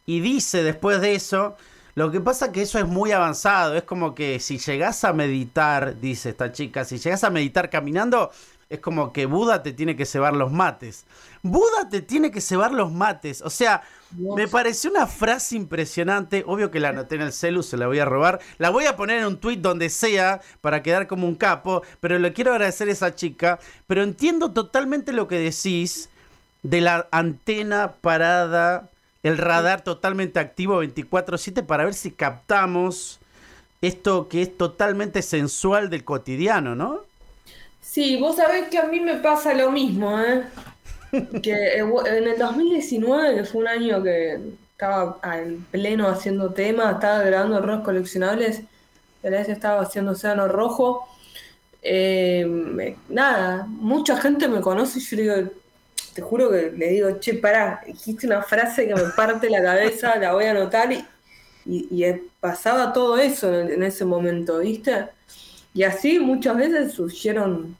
[0.06, 1.56] Y dice después de eso
[1.96, 6.00] lo que pasa que eso es muy avanzado, es como que si llegas a meditar,
[6.00, 8.32] dice esta chica, si llegas a meditar caminando,
[8.68, 11.06] es como que Buda te tiene que cebar los mates.
[11.44, 13.44] Buda te tiene que cebar los mates.
[13.44, 13.84] O sea,
[14.18, 16.44] me pareció una frase impresionante.
[16.48, 18.40] Obvio que la anoté en el celu, se la voy a robar.
[18.58, 21.84] La voy a poner en un tweet donde sea para quedar como un capo.
[22.00, 23.60] Pero le quiero agradecer a esa chica.
[23.86, 26.10] Pero entiendo totalmente lo que decís
[26.64, 28.90] de la antena parada
[29.24, 33.20] el radar totalmente activo 24/7 para ver si captamos
[33.82, 37.02] esto que es totalmente sensual del cotidiano, ¿no?
[37.82, 40.44] Sí, vos sabés que a mí me pasa lo mismo, ¿eh?
[41.44, 44.40] que en el 2019, que fue un año que
[44.72, 48.64] estaba en pleno haciendo temas, estaba grabando errores coleccionables,
[49.22, 51.08] vez estaba haciendo Océano Rojo.
[51.82, 55.52] Eh, nada, mucha gente me conoce y yo digo,
[56.14, 60.16] te juro que le digo, che, pará, dijiste una frase que me parte la cabeza,
[60.18, 61.06] la voy a anotar y,
[61.66, 62.04] y,
[62.40, 65.08] pasaba todo eso en, ese momento, ¿viste?
[65.74, 67.78] Y así muchas veces surgieron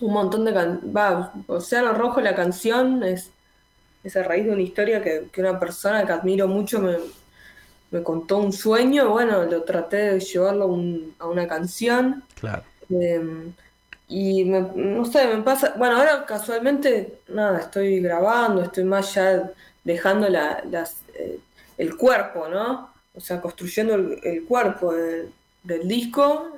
[0.00, 0.52] un montón de...
[0.52, 3.30] Va, Océano Rojo, la canción, es,
[4.02, 6.96] es a raíz de una historia que, una persona que admiro mucho me,
[7.90, 10.64] me contó un sueño, bueno, lo traté de llevarlo
[11.18, 12.24] a una canción.
[12.40, 12.64] Claro.
[12.88, 13.52] Em,
[14.12, 19.50] y no sé, me pasa, bueno, ahora casualmente, nada, estoy grabando, estoy más ya
[19.84, 21.38] dejando la, las, eh,
[21.78, 22.90] el cuerpo, ¿no?
[23.14, 26.48] O sea, construyendo el, cuerpo del disco,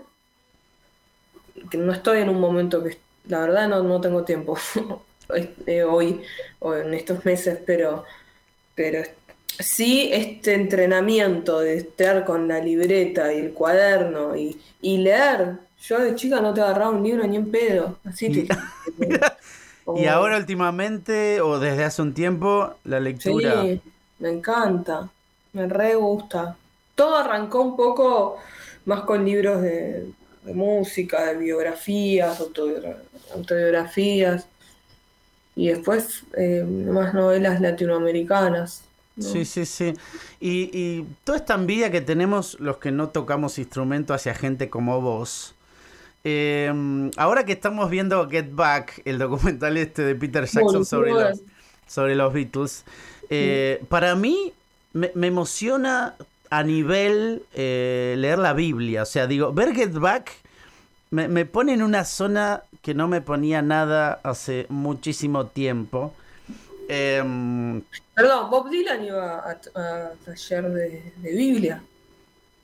[1.70, 4.58] que no estoy en un momento que, la verdad, no, no tengo tiempo
[5.66, 6.22] eh, hoy
[6.58, 8.04] o en estos meses, pero,
[8.74, 9.00] pero
[9.60, 15.58] sí, este entrenamiento de estar con la libreta y el cuaderno y, leer.
[15.86, 17.98] Yo de chica no te agarraba un libro ni en pedo.
[18.04, 18.48] Así te.
[19.96, 23.62] Y ahora últimamente, o desde hace un tiempo, la lectura.
[23.62, 23.82] Sí,
[24.18, 25.10] me encanta.
[25.52, 26.56] Me re gusta.
[26.94, 28.38] Todo arrancó un poco
[28.86, 30.10] más con libros de,
[30.44, 32.40] música, de biografías,
[33.34, 34.46] autobiografías.
[35.54, 38.82] Y después eh, más novelas latinoamericanas.
[39.18, 39.94] Sí, sí, sí.
[40.40, 45.00] Y, y, toda esta envidia que tenemos los que no tocamos instrumento hacia gente como
[45.00, 45.53] vos.
[46.24, 51.42] Em, ahora que estamos viendo Get Back, el documental este de Peter Jackson sobre, los,
[51.86, 52.84] sobre los Beatles,
[53.28, 54.52] eh, para mí
[54.94, 56.14] me, emociona
[56.48, 59.02] a nivel eh, leer la Biblia.
[59.02, 60.30] O sea, digo, ver Get Back
[61.10, 66.14] me, me pone en una zona que no me ponía nada hace muchísimo tiempo.
[66.88, 67.82] Em,
[68.14, 71.82] Perdón, Bob Dylan iba a, taller de, Biblia.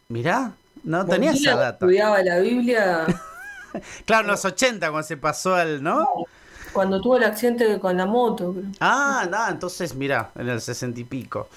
[0.09, 1.87] Mirá, no tenía esa data.
[1.87, 3.07] Estudiaba la Biblia.
[4.05, 6.07] claro, en los 80 cuando se pasó al, ¿no?
[6.73, 8.55] Cuando tuvo el accidente con la moto.
[8.79, 11.49] Ah, nada, entonces mirá, en el 60 y pico.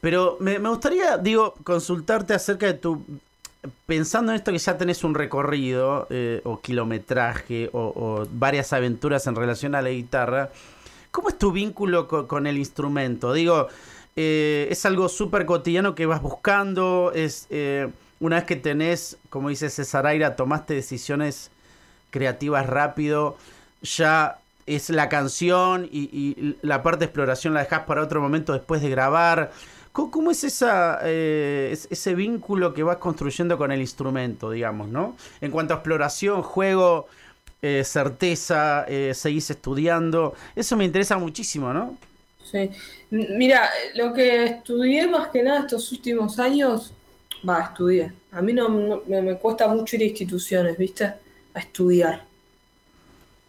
[0.00, 3.02] Pero me, gustaría, digo, consultarte acerca de tu
[3.86, 9.36] pensando en esto que ya tenés un recorrido eh, o kilometraje o, varias aventuras en
[9.36, 10.50] relación a la guitarra,
[11.10, 13.32] ¿Cómo es tu vínculo con, el instrumento?
[13.32, 13.66] Digo,
[14.14, 17.88] eh, es algo súper cotidiano que vas buscando, es eh,
[18.20, 21.50] una vez que tenés, como dice César Aira, tomaste decisiones
[22.10, 23.36] creativas rápido,
[23.82, 28.82] ya es la canción y, la parte de exploración la dejas para otro momento después
[28.82, 29.50] de grabar.
[29.92, 30.64] ¿Cómo, es
[31.02, 35.16] eh, ese vínculo que vas construyendo con el instrumento, digamos, ¿no?
[35.40, 37.08] En cuanto a exploración, juego,
[37.60, 40.34] eh, certeza, eh, seguís estudiando.
[40.54, 41.96] Eso me interesa muchísimo, ¿no?
[42.44, 42.70] Sí.
[43.10, 46.92] Mira, lo que estudié más que nada estos últimos años,
[47.48, 48.12] va, estudié.
[48.32, 51.04] A mí no, me, cuesta mucho ir a instituciones, ¿viste?
[51.04, 52.24] A estudiar.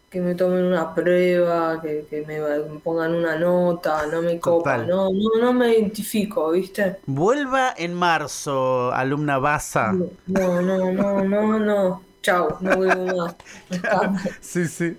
[0.09, 2.39] Que me tomen una prueba, que, me,
[2.79, 6.97] pongan una nota, no me copa, no, no, no me identifico, ¿viste?
[7.05, 9.93] Vuelva en marzo, alumna Baza.
[10.27, 13.35] No, no, no, no, no chau, no vuelvo más.
[14.41, 14.97] sí, sí.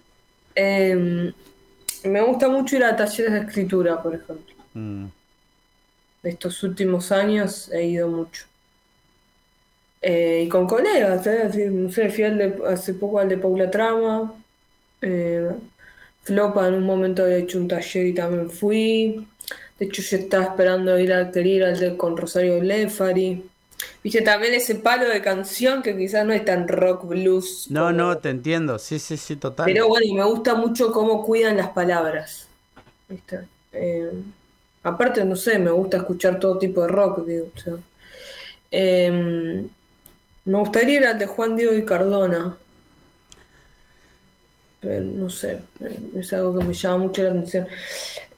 [0.55, 1.33] Em,
[2.05, 4.55] me gusta mucho ir a talleres de escritura, por ejemplo.
[4.75, 5.07] Mm.
[6.23, 8.45] Estos últimos años he ido mucho.
[10.03, 11.71] Eh, y con colegas, ¿eh?
[11.71, 12.25] no sé, fui
[12.67, 14.35] hace poco al de Paula Trama.
[15.01, 15.49] Eh,
[16.25, 19.27] Flopa en un momento había hecho un taller y también fui.
[19.79, 23.45] De hecho, yo estaba esperando ir a querer al de con Rosario Lefari.
[24.03, 27.67] Viste, también ese palo de canción que quizás no es tan rock blues.
[27.71, 29.67] No, no, te entiendo, sí, sí, sí, total.
[29.67, 32.49] Pero bueno, me gusta mucho cómo cuidan las palabras.
[33.09, 33.41] ¿Viste?
[33.73, 34.11] Eh,
[34.83, 37.49] aparte, no sé, me gusta escuchar todo tipo de rock, digo.
[38.71, 39.69] Em,
[40.45, 42.57] me gustaría ir al de Juan Diego y Cardona.
[44.81, 45.61] Pero no sé,
[46.17, 47.69] es algo que me llama mucho la atención.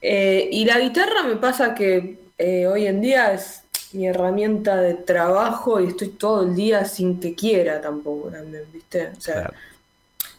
[0.01, 3.63] Eh, y la guitarra me pasa que eh, hoy en día es
[3.95, 9.13] mi herramienta de trabajo y estoy todo el día sin que quiera tampoco también, ¿viste?
[9.17, 9.51] O sea,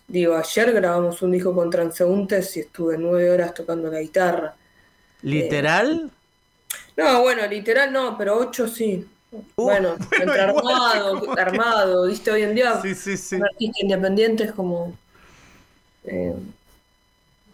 [0.07, 4.55] digo, ayer grabamos un disco con transeúntes y estuve nueve horas tocando la guitarra.
[5.23, 6.11] ¿Literal?
[6.11, 9.07] Eh, no, bueno, literal no, pero ocho sí.
[9.31, 12.31] Uh, bueno, entre armado, armado, ¿viste?
[12.31, 13.35] Hoy en día, sí, sí, sí.
[13.35, 14.93] un artista independiente es como.
[16.03, 16.35] Eh,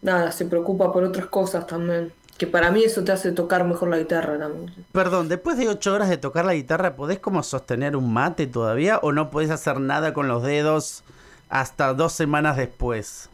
[0.02, 2.12] nada, se preocupa por otras cosas también.
[2.38, 4.74] Que para mí eso te hace tocar mejor la guitarra también.
[4.92, 8.98] Perdón, después de ocho horas de tocar la guitarra, ¿podés como sostener un mate todavía
[9.04, 11.04] o no podés hacer nada con los dedos
[11.50, 13.30] hasta dos semanas después?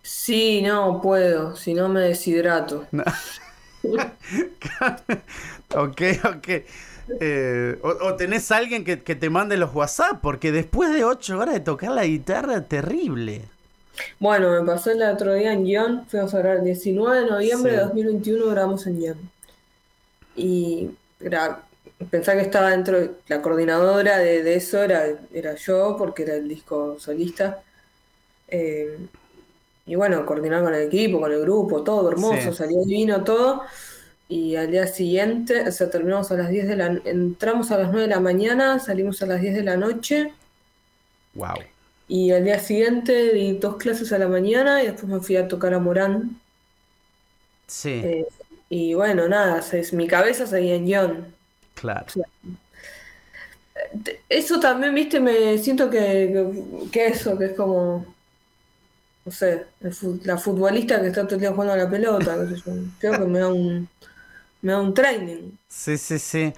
[0.00, 2.86] Sí, no puedo, si no me deshidrato.
[5.74, 6.48] ok, ok.
[7.20, 11.54] Eh, o, tenés alguien que, que, te mande los WhatsApp, porque después de ocho horas
[11.54, 13.42] de tocar la guitarra, terrible.
[14.18, 17.72] Bueno, me pasó el otro día en Guión, fuimos a grabar el 19 de noviembre
[17.72, 19.30] de 2021, grabamos en Guión.
[20.36, 20.90] Y
[21.20, 21.62] era,
[22.10, 26.48] pensaba que estaba dentro, de, la coordinadora de, eso era, era yo, porque era el
[26.48, 27.62] disco solista.
[28.48, 28.98] Eh,
[29.86, 33.62] y bueno, coordinar con el equipo, con el grupo, todo hermoso, salió divino todo.
[34.28, 37.90] Y al día siguiente, o sea, terminamos a las 10 de la entramos a las
[37.90, 40.32] 9 de la mañana, salimos a las 10 de la noche.
[41.34, 41.56] Wow.
[42.08, 45.48] Y al día siguiente di dos clases a la mañana y después me fui a
[45.48, 46.40] tocar a Morán.
[47.66, 47.90] Sí.
[47.90, 48.26] Eh,
[48.68, 49.62] y bueno, nada,
[49.92, 51.34] mi cabeza seguía en guion.
[51.74, 52.06] Claro.
[54.28, 56.44] Eso también, viste, me siento que,
[56.90, 58.06] que, eso, que es como,
[59.24, 59.64] no sé,
[60.24, 62.36] la futbolista que está todo el día jugando a la pelota,
[62.98, 63.88] Creo que me da un,
[64.64, 65.52] me da un training.
[65.68, 66.52] Sí, sí, sí.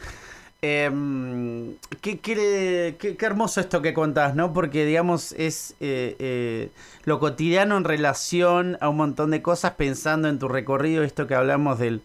[0.62, 4.52] Em, qué, qué, qué, hermoso esto que contás, ¿no?
[4.52, 6.70] Porque, digamos, es eh, eh,
[7.04, 11.34] lo cotidiano en relación a un montón de cosas, pensando en tu recorrido, esto que
[11.34, 12.00] hablamos del,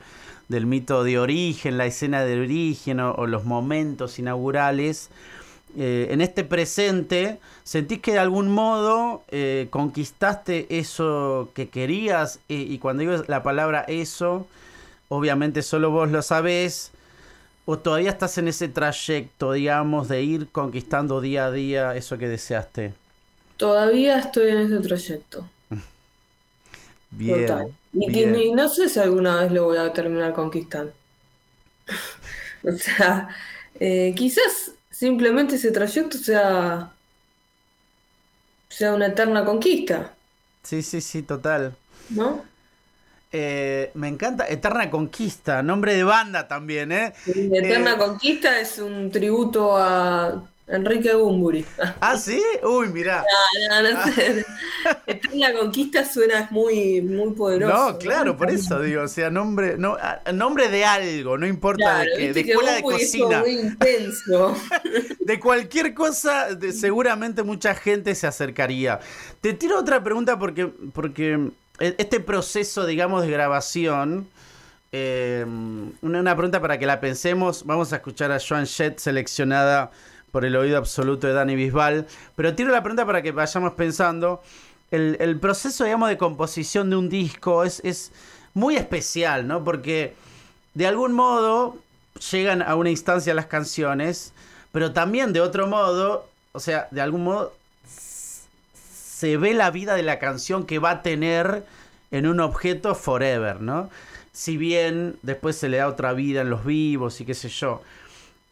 [0.49, 5.11] del mito de origen, la escena de origen o, los momentos inaugurales.
[5.77, 9.23] Eh, en este presente, ¿sentís que de algún modo
[9.69, 12.39] conquistaste eso que querías?
[12.47, 14.47] y cuando digo la palabra eso,
[15.11, 16.91] obviamente solo vos lo sabés
[17.65, 22.27] ¿O todavía estás en ese trayecto, digamos, de ir conquistando día a día eso que
[22.27, 22.93] deseaste?
[23.57, 25.47] Todavía estoy en ese trayecto.
[27.11, 30.91] bien, Y, no sé si alguna vez lo voy a terminar conquistando.
[32.63, 33.29] o sea,
[33.79, 36.91] eh, quizás simplemente ese trayecto sea,
[38.69, 40.15] sea una eterna conquista.
[40.63, 41.75] Sí, sí, sí, total.
[42.09, 42.43] ¿No?
[43.33, 47.13] Eh, me encanta Eterna Conquista, nombre de banda también, ¿eh?
[47.25, 51.65] Eterna eh, Conquista es un tributo a Enrique Bumburi.
[52.01, 52.43] ¿Ah, sí?
[52.61, 53.23] Uy, mirá.
[55.07, 57.91] Eterna Conquista suena muy, muy poderoso.
[57.93, 59.97] No, claro, por eso digo, o sea, nombre, no,
[60.33, 63.39] nombre de algo, no importa de qué, de escuela de cocina.
[63.39, 64.57] Muy intenso.
[65.21, 68.99] de cualquier cosa, seguramente mucha gente se acercaría.
[69.39, 71.51] Te tiro otra pregunta porque, porque
[71.81, 74.27] este proceso, digamos, de grabación,
[74.91, 75.45] eh,
[76.01, 77.65] una, pregunta para que la pensemos.
[77.65, 79.91] Vamos a escuchar a Joan Jett seleccionada
[80.31, 82.07] por el oído absoluto de Dani Bisbal.
[82.35, 84.41] Pero tiro la pregunta para que vayamos pensando.
[84.91, 88.11] El, proceso, digamos, de composición de un disco es, es,
[88.53, 89.63] muy especial, ¿no?
[89.63, 90.13] Porque
[90.73, 91.77] de algún modo
[92.31, 94.33] llegan a una instancia las canciones,
[94.73, 97.53] pero también de otro modo, o sea, de algún modo
[99.21, 101.63] se ve la vida de la canción que va a tener
[102.09, 103.91] en un objeto forever, ¿no?
[104.31, 107.83] Si bien después se le da otra vida en los vivos y qué sé yo.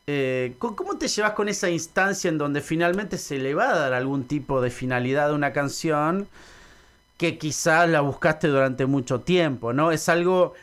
[0.06, 3.94] Eh, ¿Cómo te llevas con esa instancia en donde finalmente se le va a dar
[3.94, 6.28] algún tipo de finalidad a una canción
[7.18, 9.92] que quizás la buscaste durante mucho tiempo, ¿no?
[9.92, 10.54] Es algo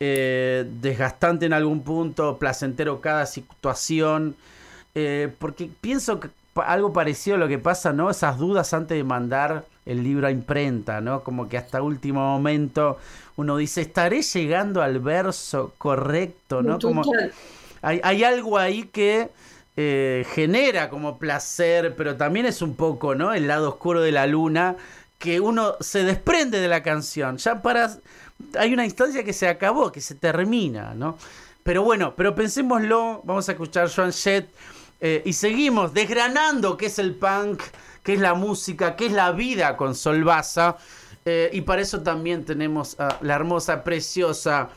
[0.00, 4.36] eh, desgastante en algún punto, placentero cada situación,
[4.94, 6.28] eh, porque pienso que
[6.64, 8.10] algo parecido a lo que pasa, ¿no?
[8.10, 11.22] Esas dudas antes de mandar el libro a imprenta, ¿no?
[11.22, 12.98] Como que hasta último momento
[13.36, 16.78] uno dice, ¿estaré llegando al verso correcto, ¿no?
[16.78, 17.02] Como
[17.82, 19.30] hay, algo ahí que
[19.76, 23.32] eh, genera como placer, pero también es un poco, ¿no?
[23.32, 24.76] El lado oscuro de la luna,
[25.18, 27.36] que uno se desprende de la canción.
[27.38, 27.90] Ya para...
[28.58, 31.16] Hay una instancia que se acabó, que se termina, ¿no?
[31.62, 34.48] Pero bueno, pero pensémoslo, vamos a escuchar Joan Jett
[35.00, 37.62] eh, y seguimos desgranando qué es el punk,
[38.02, 40.76] qué es la música, qué es la vida con Solvaza.
[41.24, 44.68] Eh, y para eso también tenemos a la hermosa, preciosa,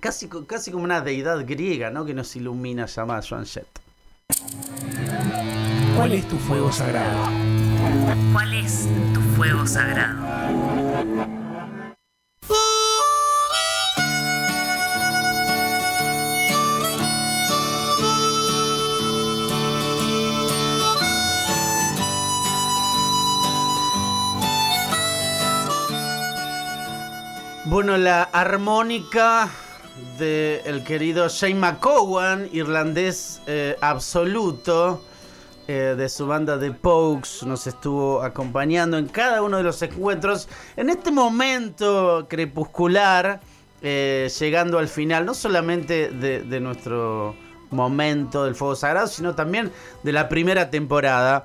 [0.00, 2.04] casi, casi como una deidad griega, ¿no?
[2.04, 3.66] Que nos ilumina llamada Joan Jett.
[5.96, 7.28] ¿Cuál es tu fuego sagrado?
[8.32, 10.57] ¿Cuál es tu fuego sagrado?
[27.70, 29.50] Bueno, la armónica
[30.16, 35.04] del el querido Shane McCowan, irlandés eh, absoluto,
[35.66, 40.48] eh, de su banda de Pokes, nos estuvo acompañando en cada uno de los encuentros.
[40.78, 43.40] En este momento crepuscular,
[43.82, 47.36] eh, llegando al final, no solamente de, nuestro
[47.70, 49.70] momento del Fuego Sagrado, sino también
[50.02, 51.44] de la primera temporada.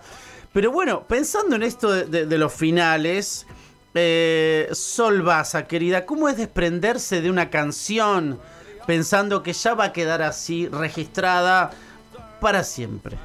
[0.54, 3.46] Pero bueno, pensando en esto de los finales,
[3.94, 8.40] eh, Sol Baza, querida, ¿cómo es desprenderse de una canción
[8.88, 11.72] pensando que ya va a quedar así registrada
[12.40, 13.18] para siempre?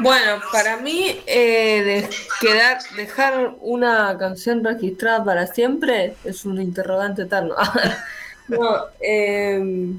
[0.00, 2.08] Bueno, para mí eh,
[2.40, 7.54] quedar, dejar una canción registrada para siempre es un interrogante eterno.
[8.48, 9.92] no, eh,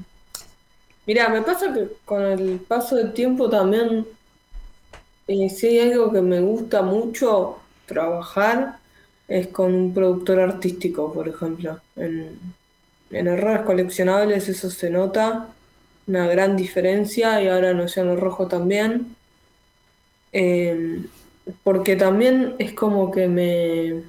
[1.06, 4.06] mira, me pasa que con el paso del tiempo también
[5.26, 8.78] eh, si hay algo que me gusta mucho trabajar
[9.28, 11.80] es con un productor artístico, por ejemplo.
[11.96, 12.38] En,
[13.10, 15.48] en errores coleccionables eso se nota,
[16.06, 19.16] una gran diferencia, y ahora en Océano Rojo también.
[20.32, 21.06] Em,
[21.62, 24.02] porque también es como que me,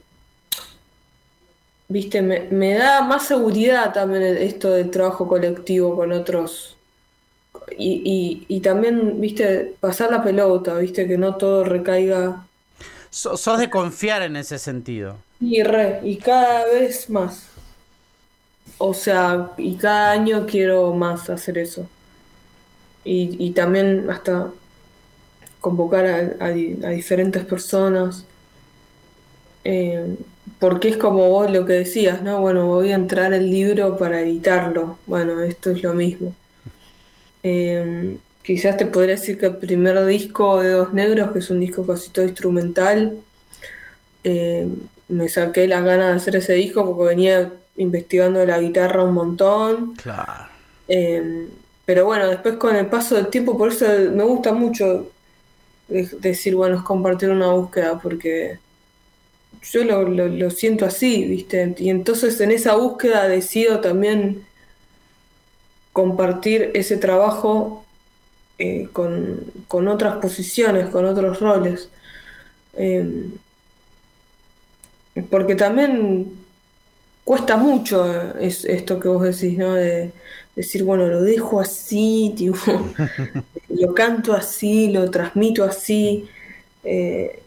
[1.88, 6.77] viste, me, me, da más seguridad también esto del trabajo colectivo con otros
[7.72, 12.48] y, y, también, viste, pasar la pelota, viste, que no todo recaiga.
[13.10, 15.24] sos de confiar en ese sentido.
[15.40, 17.50] Y re, y cada vez más.
[18.80, 21.92] o sea, y cada año quiero más hacer eso.
[23.04, 24.54] Y, y también hasta
[25.60, 26.06] convocar
[26.40, 28.28] a, a diferentes personas.
[29.64, 30.18] Eh,
[30.60, 32.40] porque es como vos lo que decías, ¿no?
[32.42, 35.00] Bueno, voy a entrar el libro para editarlo.
[35.06, 36.36] Bueno, esto es lo mismo.
[37.50, 41.60] Eh, quizás te podría decir que el primer disco de Dos Negros, que es un
[41.60, 43.20] disco casi todo instrumental,
[44.24, 44.68] eh,
[45.08, 49.96] me saqué las ganas de hacer ese disco porque venía investigando la guitarra un montón.
[49.96, 50.50] Claro.
[51.86, 55.10] pero bueno, después con el paso del tiempo, por eso me gusta mucho
[55.88, 58.60] decir, bueno, es compartir una búsqueda, porque
[59.72, 61.76] yo lo, siento así, ¿viste?
[61.78, 64.46] Y entonces en esa búsqueda decido también
[65.98, 67.84] compartir ese trabajo
[68.60, 71.90] eh, con, otras posiciones, con otros roles.
[72.74, 73.32] Em,
[75.32, 76.34] porque también
[77.24, 79.74] cuesta mucho es, esto que vos decís, ¿no?
[79.74, 80.12] De
[80.56, 82.36] decir, bueno, lo dejo así,
[83.70, 86.30] lo canto así, lo transmito así.
[86.84, 87.42] Eh,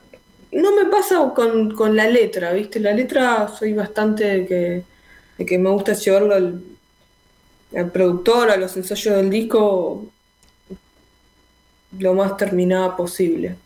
[0.51, 2.81] no me pasa con, la letra, ¿viste?
[2.81, 4.83] La letra soy bastante que,
[5.39, 6.61] de que me gusta llevarlo al,
[7.93, 10.07] productor, a los ensayos del disco,
[11.99, 13.57] lo más terminada posible.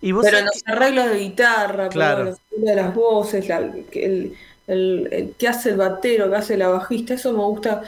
[0.00, 2.24] pero los arreglos de guitarra, claro.
[2.24, 4.34] los de las voces, el,
[4.66, 7.82] el, que hace el batero, que hace la bajista, eso me gusta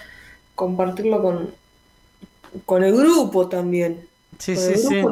[0.54, 1.50] compartirlo con,
[2.64, 4.06] con el grupo también.
[4.38, 5.02] Sí, sí, sí.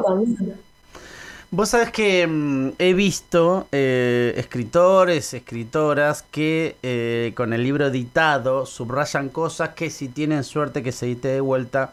[1.51, 8.67] Vos sabés que mm, he visto eh, escritores, escritoras que eh, con el libro editado
[8.67, 11.89] subrayan cosas que si tienen suerte que se edite de vuelta,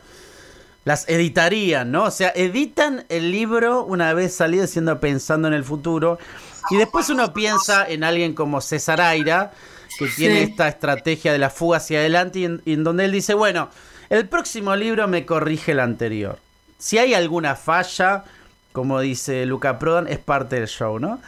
[0.85, 2.05] las editarían, ¿no?
[2.05, 6.19] O sea, editan el libro una vez salido siendo pensando en el futuro.
[6.69, 9.53] Y después uno piensa en alguien como César Aira,
[9.99, 13.71] que tiene esta estrategia de la fuga hacia adelante y en donde él dice, bueno,
[14.11, 16.39] el próximo libro me corrige el anterior.
[16.79, 18.25] Si hay alguna falla
[18.77, 21.19] como dice Luca Prodan, es parte del show, ¿no?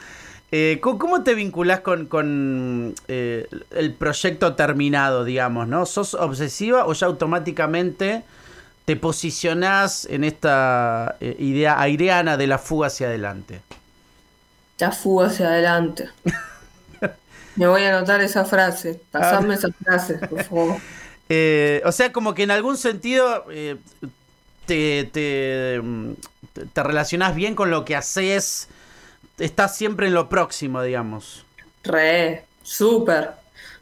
[0.53, 5.86] Eh, ¿Cómo te vinculás con, eh, el proyecto terminado, digamos, ¿no?
[5.86, 8.22] ¿Sos obsesiva o ya automáticamente
[8.84, 13.62] te posicionás en esta eh, idea aireana de la fuga hacia adelante?
[14.78, 16.11] La fuga hacia adelante.
[17.57, 19.01] Me voy a anotar esa frase.
[19.11, 20.76] Pasame esa frase, por favor.
[21.86, 23.46] o sea, como que en algún sentido
[24.66, 26.12] te, mm,
[26.53, 28.68] te, relacionás bien con lo que haces,
[29.38, 31.44] estás siempre en lo próximo, digamos.
[31.84, 33.30] Re, súper.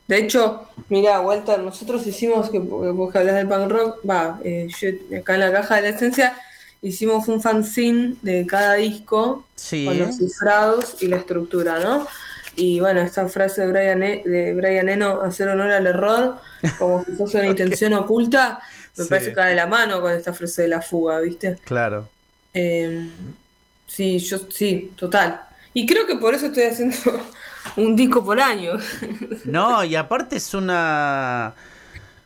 [0.06, 4.68] De hecho, mira, Walter, nosotros hicimos, que vos que hablas del punk rock, va, eh,
[5.18, 6.36] acá en la caja de la esencia
[6.82, 9.44] hicimos un fanzine de cada disco
[9.84, 12.06] con los cifrados y la estructura, ¿no?
[12.54, 16.38] Y bueno, esta frase de Brian, e, de Brian Eno, hacer honor al error,
[16.78, 18.60] como si fuese una intención oculta,
[18.96, 21.58] me parece que cae de la mano con esta frase de la fuga, ¿viste?
[21.64, 22.08] Claro.
[22.56, 23.10] Em,
[23.86, 25.42] sí, yo sí, total.
[25.74, 26.96] Y creo que por eso estoy haciendo
[27.76, 28.72] un disco por año.
[29.44, 31.54] No, y aparte es una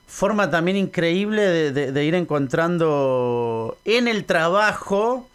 [0.07, 5.28] forma también increíble de, ir encontrando en el trabajo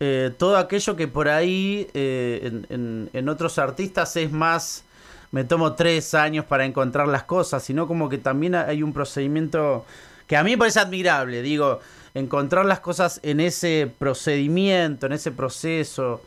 [0.00, 4.84] eh, todo aquello que por ahí eh, en, en, otros artistas es más,
[5.32, 9.84] me tomo tres años para encontrar las cosas, sino como que también hay un procedimiento
[10.26, 11.80] que a mí me parece admirable, digo,
[12.14, 16.22] encontrar las cosas en ese procedimiento, en ese proceso,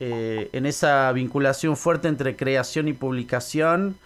[0.00, 3.96] eh, en esa vinculación fuerte entre creación y publicación,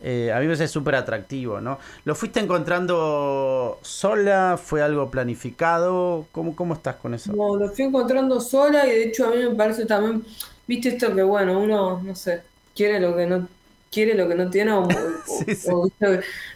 [0.00, 1.78] eh, a mí me parece súper atractivo, ¿no?
[2.04, 4.58] ¿Lo fuiste encontrando sola?
[4.62, 6.26] ¿Fue algo planificado?
[6.32, 7.32] ¿Cómo, ¿Cómo estás con eso?
[7.32, 10.24] No, lo fui encontrando sola y de hecho a mí me parece también,
[10.66, 12.42] viste esto que bueno, uno, no sé,
[12.74, 13.48] quiere lo que no
[13.90, 14.88] quiere lo que no tiene o,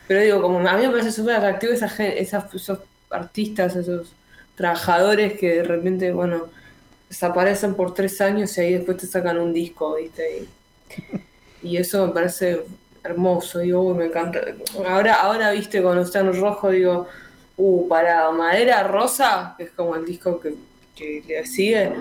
[0.08, 4.12] pero digo como a mí me parece súper atractivo esa, esos artistas esos
[4.54, 6.48] trabajadores que de repente bueno
[7.08, 10.46] desaparecen por tres años y ahí después te sacan un disco viste
[11.62, 12.64] y, eso me parece
[13.02, 14.40] hermoso digo me encanta
[14.86, 17.06] ahora ahora viste con Océano Rojo digo
[17.56, 20.54] uh para Madera Rosa que es como el disco que,
[20.94, 21.92] que le sigue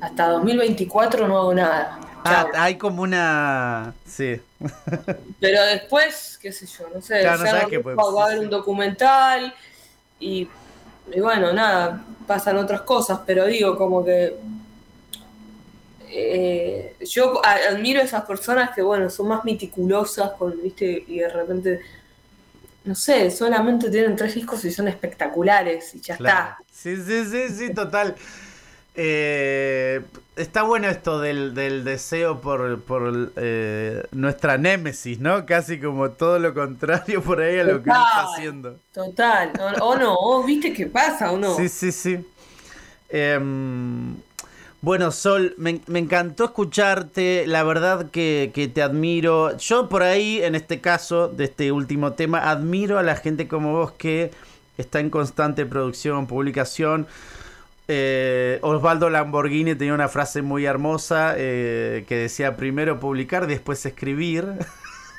[0.00, 3.94] hasta 2024 no hago nada Ah, hay como una.
[4.06, 4.40] Sí.
[5.40, 7.24] Pero después, qué sé yo, no sé.
[7.24, 9.52] va a haber un documental
[10.22, 10.48] y,
[11.20, 14.36] bueno, nada, pasan otras cosas, pero digo, como que.
[16.14, 21.04] Eh, yo admiro a esas personas que, bueno, son más meticulosas, con, ¿viste?
[21.08, 21.80] Y de repente.
[22.84, 26.58] No sé, solamente tienen tres discos y son espectaculares y ya está.
[26.72, 28.16] Sí, sí, sí, sí, total.
[28.94, 30.00] Eh,
[30.36, 31.54] está bueno esto del,
[31.84, 35.44] deseo por, por eh, nuestra némesis, ¿no?
[35.46, 38.78] Casi como todo lo contrario por ahí a lo que uno está haciendo.
[38.92, 41.54] Total, o, no, viste qué pasa o no.
[41.56, 42.26] Sí, sí, sí.
[43.08, 44.16] Em,
[44.80, 49.56] bueno, Sol, me, encantó escucharte, la verdad que, que, te admiro.
[49.58, 53.72] Yo por ahí, en este caso, de este último tema, admiro a la gente como
[53.72, 54.30] vos que
[54.78, 57.06] está en constante producción, publicación.
[57.94, 64.46] Eh, Osvaldo Lamborghini tenía una frase muy hermosa eh, que decía primero publicar, después escribir.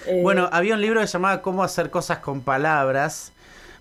[0.07, 3.31] Eh, bueno, había un libro que se llamaba Cómo hacer cosas con palabras.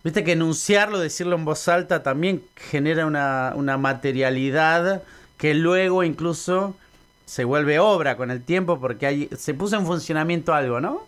[0.02, 5.02] Viste que enunciarlo, decirlo en voz alta, también genera una, una materialidad
[5.38, 6.74] que luego incluso
[7.26, 11.02] se vuelve obra con el tiempo porque hay, se puso en funcionamiento algo, ¿no?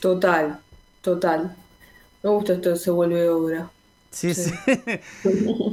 [0.00, 0.58] Total,
[1.02, 1.54] total.
[2.22, 3.70] Me gusta esto, se vuelve obra.
[4.10, 4.52] Sí, sí.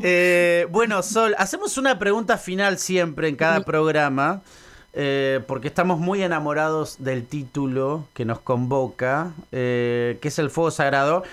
[0.03, 4.41] Eh, bueno, Sol, hacemos una pregunta final siempre en cada programa,
[4.93, 10.71] eh, porque estamos muy enamorados del título que nos convoca, eh, que es el fuego
[10.71, 11.23] sagrado,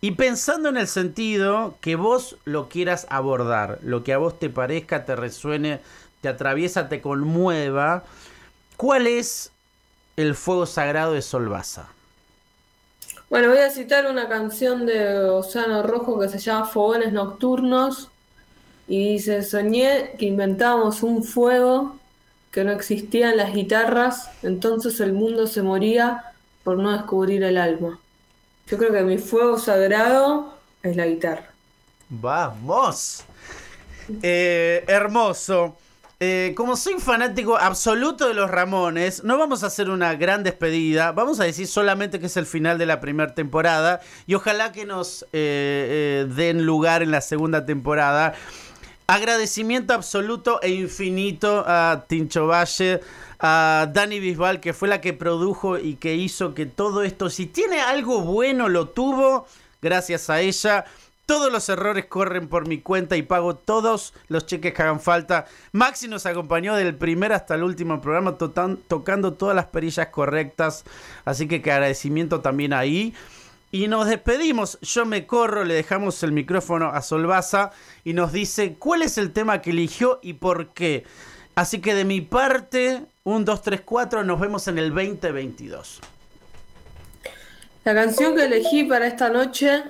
[0.00, 4.50] y pensando en el sentido que vos lo quieras abordar, lo que a vos te
[4.50, 5.80] parezca, te resuene,
[6.20, 8.04] te atraviesa, te conmueva,
[8.76, 9.50] ¿cuál es
[10.16, 11.88] el fuego sagrado de Solvaza?
[13.34, 18.08] Bueno, voy a citar una canción de Océano Rojo que se llama Fogones Nocturnos
[18.86, 21.96] y dice, soñé que inventábamos un fuego
[22.52, 26.32] que no existía en las guitarras, entonces el mundo se moría
[26.62, 27.98] por no descubrir el alma.
[28.68, 30.54] Yo creo que mi fuego sagrado
[30.84, 31.50] es la guitarra.
[32.08, 33.24] Vamos.
[34.22, 35.76] Eh, hermoso.
[36.20, 41.12] Eh, como soy fanático absoluto de los Ramones, no vamos a hacer una gran despedida.
[41.12, 44.00] Vamos a decir solamente que es el final de la primera temporada.
[44.26, 48.34] Y ojalá que nos eh, eh, den lugar en la segunda temporada.
[49.06, 53.00] Agradecimiento absoluto e infinito a Tincho Valle,
[53.38, 57.44] a Dani Bisbal, que fue la que produjo y que hizo que todo esto, si
[57.44, 59.46] tiene algo bueno, lo tuvo,
[59.82, 60.86] gracias a ella.
[61.26, 65.46] Todos los errores corren por mi cuenta y pago todos los cheques que hagan falta.
[65.72, 70.84] Maxi nos acompañó del primer hasta el último programa tocando todas las perillas correctas.
[71.24, 73.14] Así que, agradecimiento también ahí.
[73.72, 74.78] Y nos despedimos.
[74.82, 77.70] Yo me corro, le dejamos el micrófono a Solvaza
[78.04, 81.04] y nos dice cuál es el tema que eligió y por qué.
[81.54, 86.00] Así que de mi parte, un 2, 3, 4, nos vemos en el 2022.
[87.84, 89.84] La canción que elegí para esta noche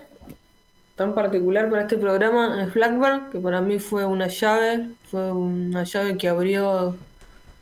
[0.96, 5.84] tan particular para este programa es Blackbird, que para mí fue una llave, fue una
[5.84, 6.96] llave que abrió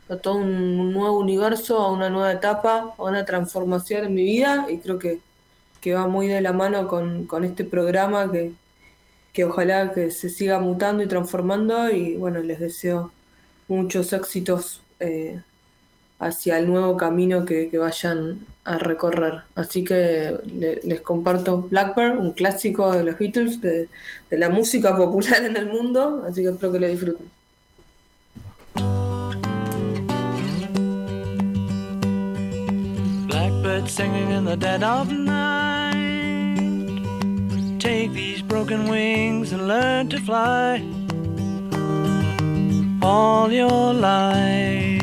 [0.09, 4.67] a todo un nuevo universo, a una nueva etapa, a una transformación en mi vida
[4.69, 5.19] y creo que,
[5.81, 8.53] que va muy de la mano con, este programa que,
[9.33, 13.11] que ojalá que se siga mutando y transformando y bueno, les deseo
[13.67, 15.41] muchos éxitos eh,
[16.19, 19.41] hacia el nuevo camino que, vayan a recorrer.
[19.55, 20.37] Así que
[20.83, 23.89] les comparto Blackbird, un clásico de los Beatles, de,
[24.31, 27.29] la música popular en el mundo, así que espero que lo disfruten.
[33.27, 35.93] Blackbird singing in the dead of night.
[37.79, 40.81] Take these broken wings and learn to fly
[43.01, 45.02] all your life.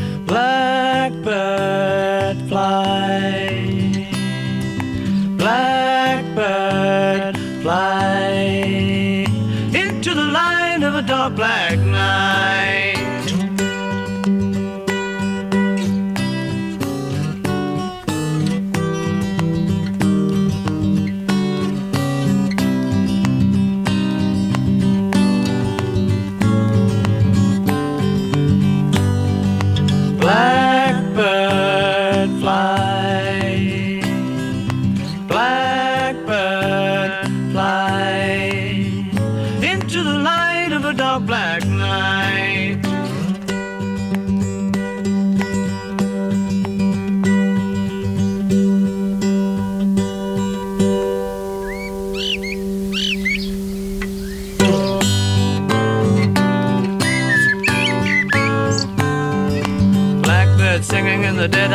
[0.31, 1.27] blackbird
[2.47, 4.07] fly.
[5.41, 8.31] Blackbird fly
[9.83, 11.70] into the light of a dark black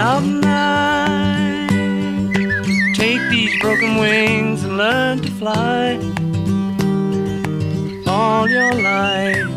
[0.07, 1.69] night.
[2.95, 5.99] Take these broken wings and learn to fly
[8.07, 9.49] all your life.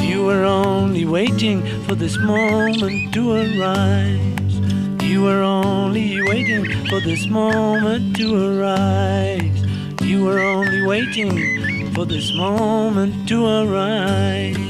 [0.00, 4.54] You were only waiting for this moment to arise.
[5.02, 9.60] You were only waiting for this moment to arise.
[10.02, 14.63] You were only waiting for this moment to arise.